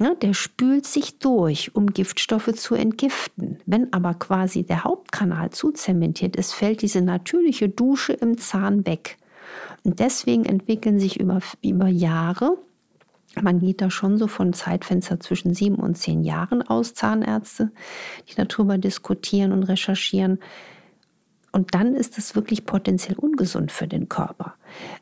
Ja, 0.00 0.14
der 0.14 0.32
spült 0.32 0.86
sich 0.86 1.18
durch, 1.18 1.74
um 1.74 1.88
Giftstoffe 1.88 2.52
zu 2.54 2.76
entgiften. 2.76 3.58
Wenn 3.66 3.92
aber 3.92 4.14
quasi 4.14 4.62
der 4.62 4.84
Hauptkanal 4.84 5.50
zu 5.50 5.72
zementiert 5.72 6.36
ist, 6.36 6.54
fällt 6.54 6.82
diese 6.82 7.00
natürliche 7.02 7.68
Dusche 7.68 8.12
im 8.12 8.38
Zahn 8.38 8.86
weg. 8.86 9.18
Und 9.82 9.98
deswegen 9.98 10.44
entwickeln 10.44 11.00
sich 11.00 11.18
über, 11.18 11.40
über 11.62 11.88
Jahre, 11.88 12.58
man 13.42 13.60
geht 13.60 13.80
da 13.80 13.90
schon 13.90 14.18
so 14.18 14.26
von 14.26 14.52
Zeitfenster 14.52 15.20
zwischen 15.20 15.54
sieben 15.54 15.76
und 15.76 15.96
zehn 15.96 16.22
Jahren 16.22 16.62
aus, 16.62 16.94
Zahnärzte, 16.94 17.70
die 18.28 18.34
darüber 18.34 18.78
diskutieren 18.78 19.52
und 19.52 19.64
recherchieren, 19.64 20.38
und 21.52 21.74
dann 21.74 21.94
ist 21.94 22.18
es 22.18 22.34
wirklich 22.34 22.66
potenziell 22.66 23.18
ungesund 23.18 23.72
für 23.72 23.86
den 23.86 24.08
Körper. 24.08 24.54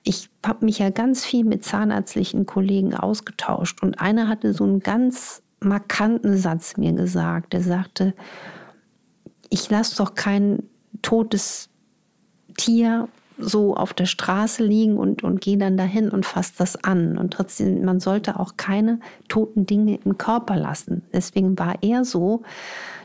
Ich 0.04 0.30
habe 0.44 0.64
mich 0.64 0.78
ja 0.78 0.90
ganz 0.90 1.24
viel 1.24 1.44
mit 1.44 1.64
zahnärztlichen 1.64 2.46
Kollegen 2.46 2.94
ausgetauscht 2.94 3.82
und 3.82 4.00
einer 4.00 4.28
hatte 4.28 4.52
so 4.52 4.64
einen 4.64 4.80
ganz 4.80 5.42
markanten 5.60 6.36
Satz 6.36 6.76
mir 6.76 6.92
gesagt. 6.92 7.52
Der 7.52 7.62
sagte, 7.62 8.14
ich 9.50 9.68
lasse 9.70 9.96
doch 9.96 10.14
kein 10.14 10.62
totes 11.02 11.68
Tier 12.56 13.08
so 13.38 13.76
auf 13.76 13.92
der 13.92 14.06
Straße 14.06 14.64
liegen 14.64 14.96
und, 14.96 15.22
und 15.22 15.40
gehe 15.40 15.58
dann 15.58 15.76
dahin 15.76 16.10
und 16.10 16.24
fasse 16.24 16.54
das 16.58 16.82
an. 16.82 17.18
Und 17.18 17.34
trotzdem, 17.34 17.84
man 17.84 18.00
sollte 18.00 18.40
auch 18.40 18.56
keine 18.56 19.00
toten 19.28 19.66
Dinge 19.66 19.98
im 20.04 20.16
Körper 20.16 20.56
lassen. 20.56 21.02
Deswegen 21.12 21.58
war 21.58 21.74
er 21.82 22.04
so, 22.04 22.42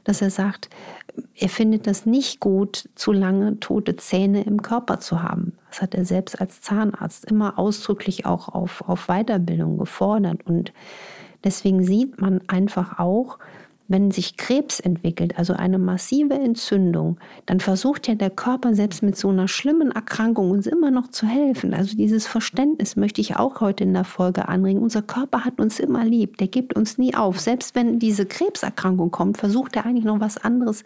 dass 0.03 0.21
er 0.21 0.29
sagt, 0.29 0.69
er 1.35 1.49
findet 1.49 1.87
das 1.87 2.05
nicht 2.05 2.39
gut, 2.39 2.89
zu 2.95 3.11
lange 3.11 3.59
tote 3.59 3.95
Zähne 3.95 4.43
im 4.43 4.61
Körper 4.61 4.99
zu 4.99 5.23
haben. 5.23 5.53
Das 5.69 5.81
hat 5.81 5.95
er 5.95 6.05
selbst 6.05 6.39
als 6.41 6.61
Zahnarzt 6.61 7.25
immer 7.25 7.57
ausdrücklich 7.57 8.25
auch 8.25 8.49
auf, 8.49 8.87
auf 8.87 9.07
Weiterbildung 9.07 9.77
gefordert. 9.77 10.45
Und 10.45 10.73
deswegen 11.43 11.83
sieht 11.83 12.19
man 12.19 12.41
einfach 12.47 12.99
auch, 12.99 13.39
wenn 13.91 14.11
sich 14.11 14.37
Krebs 14.37 14.79
entwickelt, 14.79 15.37
also 15.37 15.53
eine 15.53 15.77
massive 15.77 16.35
Entzündung, 16.35 17.19
dann 17.45 17.59
versucht 17.59 18.07
ja 18.07 18.15
der 18.15 18.29
Körper 18.29 18.73
selbst 18.73 19.03
mit 19.03 19.17
so 19.17 19.29
einer 19.29 19.47
schlimmen 19.47 19.91
Erkrankung 19.91 20.49
uns 20.51 20.65
immer 20.65 20.91
noch 20.91 21.09
zu 21.09 21.25
helfen. 21.25 21.73
Also 21.73 21.97
dieses 21.97 22.25
Verständnis 22.25 22.95
möchte 22.95 23.19
ich 23.19 23.35
auch 23.35 23.59
heute 23.59 23.83
in 23.83 23.93
der 23.93 24.05
Folge 24.05 24.47
anregen. 24.47 24.81
Unser 24.81 25.01
Körper 25.01 25.43
hat 25.43 25.59
uns 25.59 25.79
immer 25.79 26.05
lieb, 26.05 26.37
der 26.37 26.47
gibt 26.47 26.73
uns 26.75 26.97
nie 26.97 27.15
auf. 27.15 27.39
Selbst 27.39 27.75
wenn 27.75 27.99
diese 27.99 28.25
Krebserkrankung 28.25 29.11
kommt, 29.11 29.37
versucht 29.37 29.75
er 29.75 29.85
eigentlich 29.85 30.05
noch 30.05 30.21
was 30.21 30.37
anderes 30.37 30.83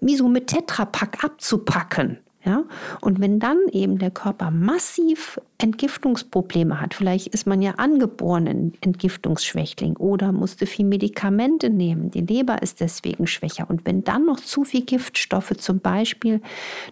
wie 0.00 0.16
so 0.16 0.28
mit 0.28 0.46
Tetrapack 0.46 1.24
abzupacken. 1.24 2.18
Ja? 2.44 2.64
Und 3.00 3.20
wenn 3.20 3.40
dann 3.40 3.58
eben 3.72 3.98
der 3.98 4.10
Körper 4.10 4.50
massiv 4.50 5.40
Entgiftungsprobleme 5.58 6.80
hat, 6.80 6.94
vielleicht 6.94 7.28
ist 7.28 7.46
man 7.46 7.60
ja 7.60 7.72
angeboren 7.72 8.46
ein 8.46 8.72
Entgiftungsschwächling 8.80 9.96
oder 9.96 10.32
musste 10.32 10.66
viel 10.66 10.86
Medikamente 10.86 11.68
nehmen, 11.68 12.10
die 12.10 12.20
Leber 12.20 12.62
ist 12.62 12.80
deswegen 12.80 13.26
schwächer. 13.26 13.68
Und 13.68 13.84
wenn 13.86 14.04
dann 14.04 14.24
noch 14.24 14.40
zu 14.40 14.64
viel 14.64 14.84
Giftstoffe, 14.84 15.56
zum 15.58 15.80
Beispiel 15.80 16.40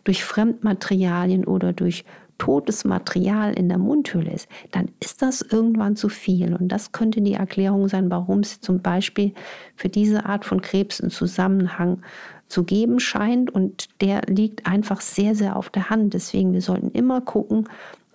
durch 0.04 0.24
Fremdmaterialien 0.24 1.44
oder 1.44 1.72
durch 1.72 2.04
totes 2.38 2.84
Material 2.84 3.54
in 3.54 3.68
der 3.68 3.78
Mundhöhle 3.78 4.32
ist, 4.32 4.48
dann 4.72 4.90
ist 5.00 5.22
das 5.22 5.42
irgendwann 5.42 5.96
zu 5.96 6.08
viel. 6.08 6.54
Und 6.54 6.68
das 6.68 6.92
könnte 6.92 7.20
die 7.22 7.34
Erklärung 7.34 7.88
sein, 7.88 8.10
warum 8.10 8.40
es 8.40 8.60
zum 8.60 8.80
Beispiel 8.80 9.32
für 9.74 9.88
diese 9.88 10.26
Art 10.26 10.44
von 10.44 10.60
Krebs 10.60 11.00
einen 11.00 11.10
Zusammenhang 11.10 12.02
zu 12.48 12.64
geben 12.64 13.00
scheint. 13.00 13.50
Und 13.50 13.88
der 14.00 14.22
liegt 14.26 14.66
einfach 14.66 15.00
sehr, 15.00 15.34
sehr 15.34 15.56
auf 15.56 15.70
der 15.70 15.90
Hand. 15.90 16.14
Deswegen, 16.14 16.52
wir 16.52 16.62
sollten 16.62 16.90
immer 16.90 17.20
gucken, 17.20 17.68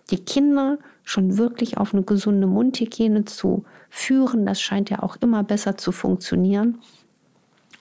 die 0.10 0.20
Kinder 0.20 0.78
schon 1.04 1.38
wirklich 1.38 1.78
auf 1.78 1.94
eine 1.94 2.04
gesunde 2.04 2.48
Mundhygiene 2.48 3.26
zu 3.26 3.66
führen. 3.90 4.46
Das 4.46 4.62
scheint 4.62 4.90
ja 4.90 5.04
auch 5.04 5.18
immer 5.22 5.44
besser 5.44 5.78
zu 5.78 5.92
funktionieren. 5.92 6.80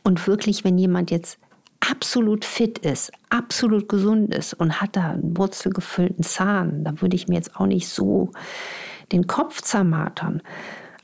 Und 0.02 0.26
wirklich, 0.26 0.64
wenn 0.64 0.78
jemand 0.78 1.10
jetzt 1.10 1.38
absolut 1.80 2.44
fit 2.44 2.78
ist, 2.78 3.12
absolut 3.30 3.88
gesund 3.88 4.34
ist 4.34 4.54
und 4.54 4.80
hat 4.80 4.96
da 4.96 5.10
einen 5.10 5.36
wurzelgefüllten 5.36 6.22
Zahn, 6.22 6.84
da 6.84 7.00
würde 7.00 7.16
ich 7.16 7.28
mir 7.28 7.36
jetzt 7.36 7.56
auch 7.56 7.66
nicht 7.66 7.88
so 7.88 8.30
den 9.12 9.26
Kopf 9.26 9.62
zermatern. 9.62 10.42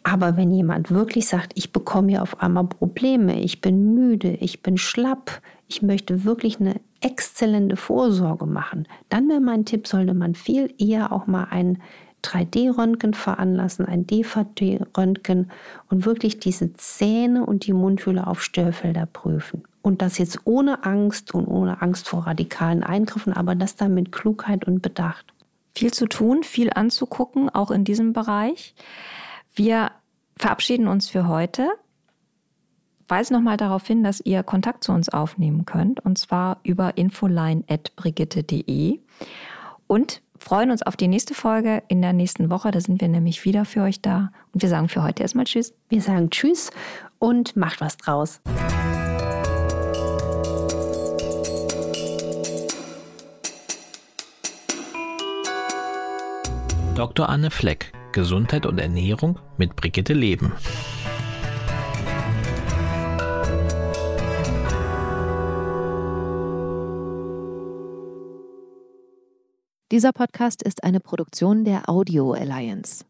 Aber 0.08 0.36
wenn 0.36 0.52
jemand 0.52 0.92
wirklich 0.92 1.26
sagt, 1.26 1.50
ich 1.56 1.72
bekomme 1.72 2.10
hier 2.10 2.22
auf 2.22 2.40
einmal 2.40 2.68
Probleme, 2.68 3.40
ich 3.40 3.60
bin 3.60 3.92
müde, 3.92 4.34
ich 4.34 4.62
bin 4.62 4.78
schlapp, 4.78 5.42
ich 5.66 5.82
möchte 5.82 6.22
wirklich 6.22 6.60
eine 6.60 6.76
exzellente 7.00 7.74
Vorsorge 7.74 8.46
machen, 8.46 8.86
dann 9.08 9.28
wäre 9.28 9.40
mein 9.40 9.64
Tipp, 9.64 9.88
sollte 9.88 10.14
man 10.14 10.36
viel 10.36 10.72
eher 10.78 11.10
auch 11.10 11.26
mal 11.26 11.48
ein 11.50 11.82
3D-Röntgen 12.22 13.14
veranlassen, 13.14 13.84
ein 13.84 14.06
DVD-Röntgen 14.06 15.50
und 15.90 16.06
wirklich 16.06 16.38
diese 16.38 16.72
Zähne 16.74 17.44
und 17.44 17.66
die 17.66 17.72
Mundhöhle 17.72 18.28
auf 18.28 18.44
Störfelder 18.44 19.06
prüfen. 19.06 19.64
Und 19.82 20.02
das 20.02 20.18
jetzt 20.18 20.38
ohne 20.44 20.84
Angst 20.84 21.34
und 21.34 21.48
ohne 21.48 21.82
Angst 21.82 22.08
vor 22.08 22.28
radikalen 22.28 22.84
Eingriffen, 22.84 23.32
aber 23.32 23.56
das 23.56 23.74
dann 23.74 23.94
mit 23.94 24.12
Klugheit 24.12 24.68
und 24.68 24.82
Bedacht. 24.82 25.26
Viel 25.74 25.92
zu 25.92 26.06
tun, 26.06 26.44
viel 26.44 26.70
anzugucken, 26.72 27.50
auch 27.50 27.72
in 27.72 27.82
diesem 27.82 28.12
Bereich. 28.12 28.76
Wir 29.56 29.90
verabschieden 30.36 30.86
uns 30.86 31.08
für 31.08 31.26
heute. 31.28 31.70
Weise 33.08 33.32
nochmal 33.32 33.56
darauf 33.56 33.86
hin, 33.86 34.04
dass 34.04 34.20
ihr 34.20 34.42
Kontakt 34.42 34.84
zu 34.84 34.92
uns 34.92 35.08
aufnehmen 35.08 35.64
könnt, 35.64 36.04
und 36.04 36.18
zwar 36.18 36.60
über 36.62 36.98
infoline.brigitte.de. 36.98 39.00
Und 39.86 40.20
freuen 40.38 40.70
uns 40.70 40.82
auf 40.82 40.96
die 40.96 41.08
nächste 41.08 41.32
Folge 41.32 41.82
in 41.88 42.02
der 42.02 42.12
nächsten 42.12 42.50
Woche. 42.50 42.70
Da 42.70 42.82
sind 42.82 43.00
wir 43.00 43.08
nämlich 43.08 43.46
wieder 43.46 43.64
für 43.64 43.80
euch 43.80 44.02
da. 44.02 44.30
Und 44.52 44.60
wir 44.60 44.68
sagen 44.68 44.90
für 44.90 45.02
heute 45.02 45.22
erstmal 45.22 45.46
Tschüss. 45.46 45.72
Wir 45.88 46.02
sagen 46.02 46.28
Tschüss 46.28 46.70
und 47.18 47.56
macht 47.56 47.80
was 47.80 47.96
draus. 47.96 48.42
Dr. 56.94 57.30
Anne 57.30 57.50
Fleck 57.50 57.95
Gesundheit 58.16 58.64
und 58.64 58.78
Ernährung 58.78 59.38
mit 59.58 59.76
Brigitte 59.76 60.14
Leben. 60.14 60.54
Dieser 69.92 70.12
Podcast 70.12 70.62
ist 70.62 70.82
eine 70.82 71.00
Produktion 71.00 71.64
der 71.64 71.90
Audio 71.90 72.32
Alliance. 72.32 73.04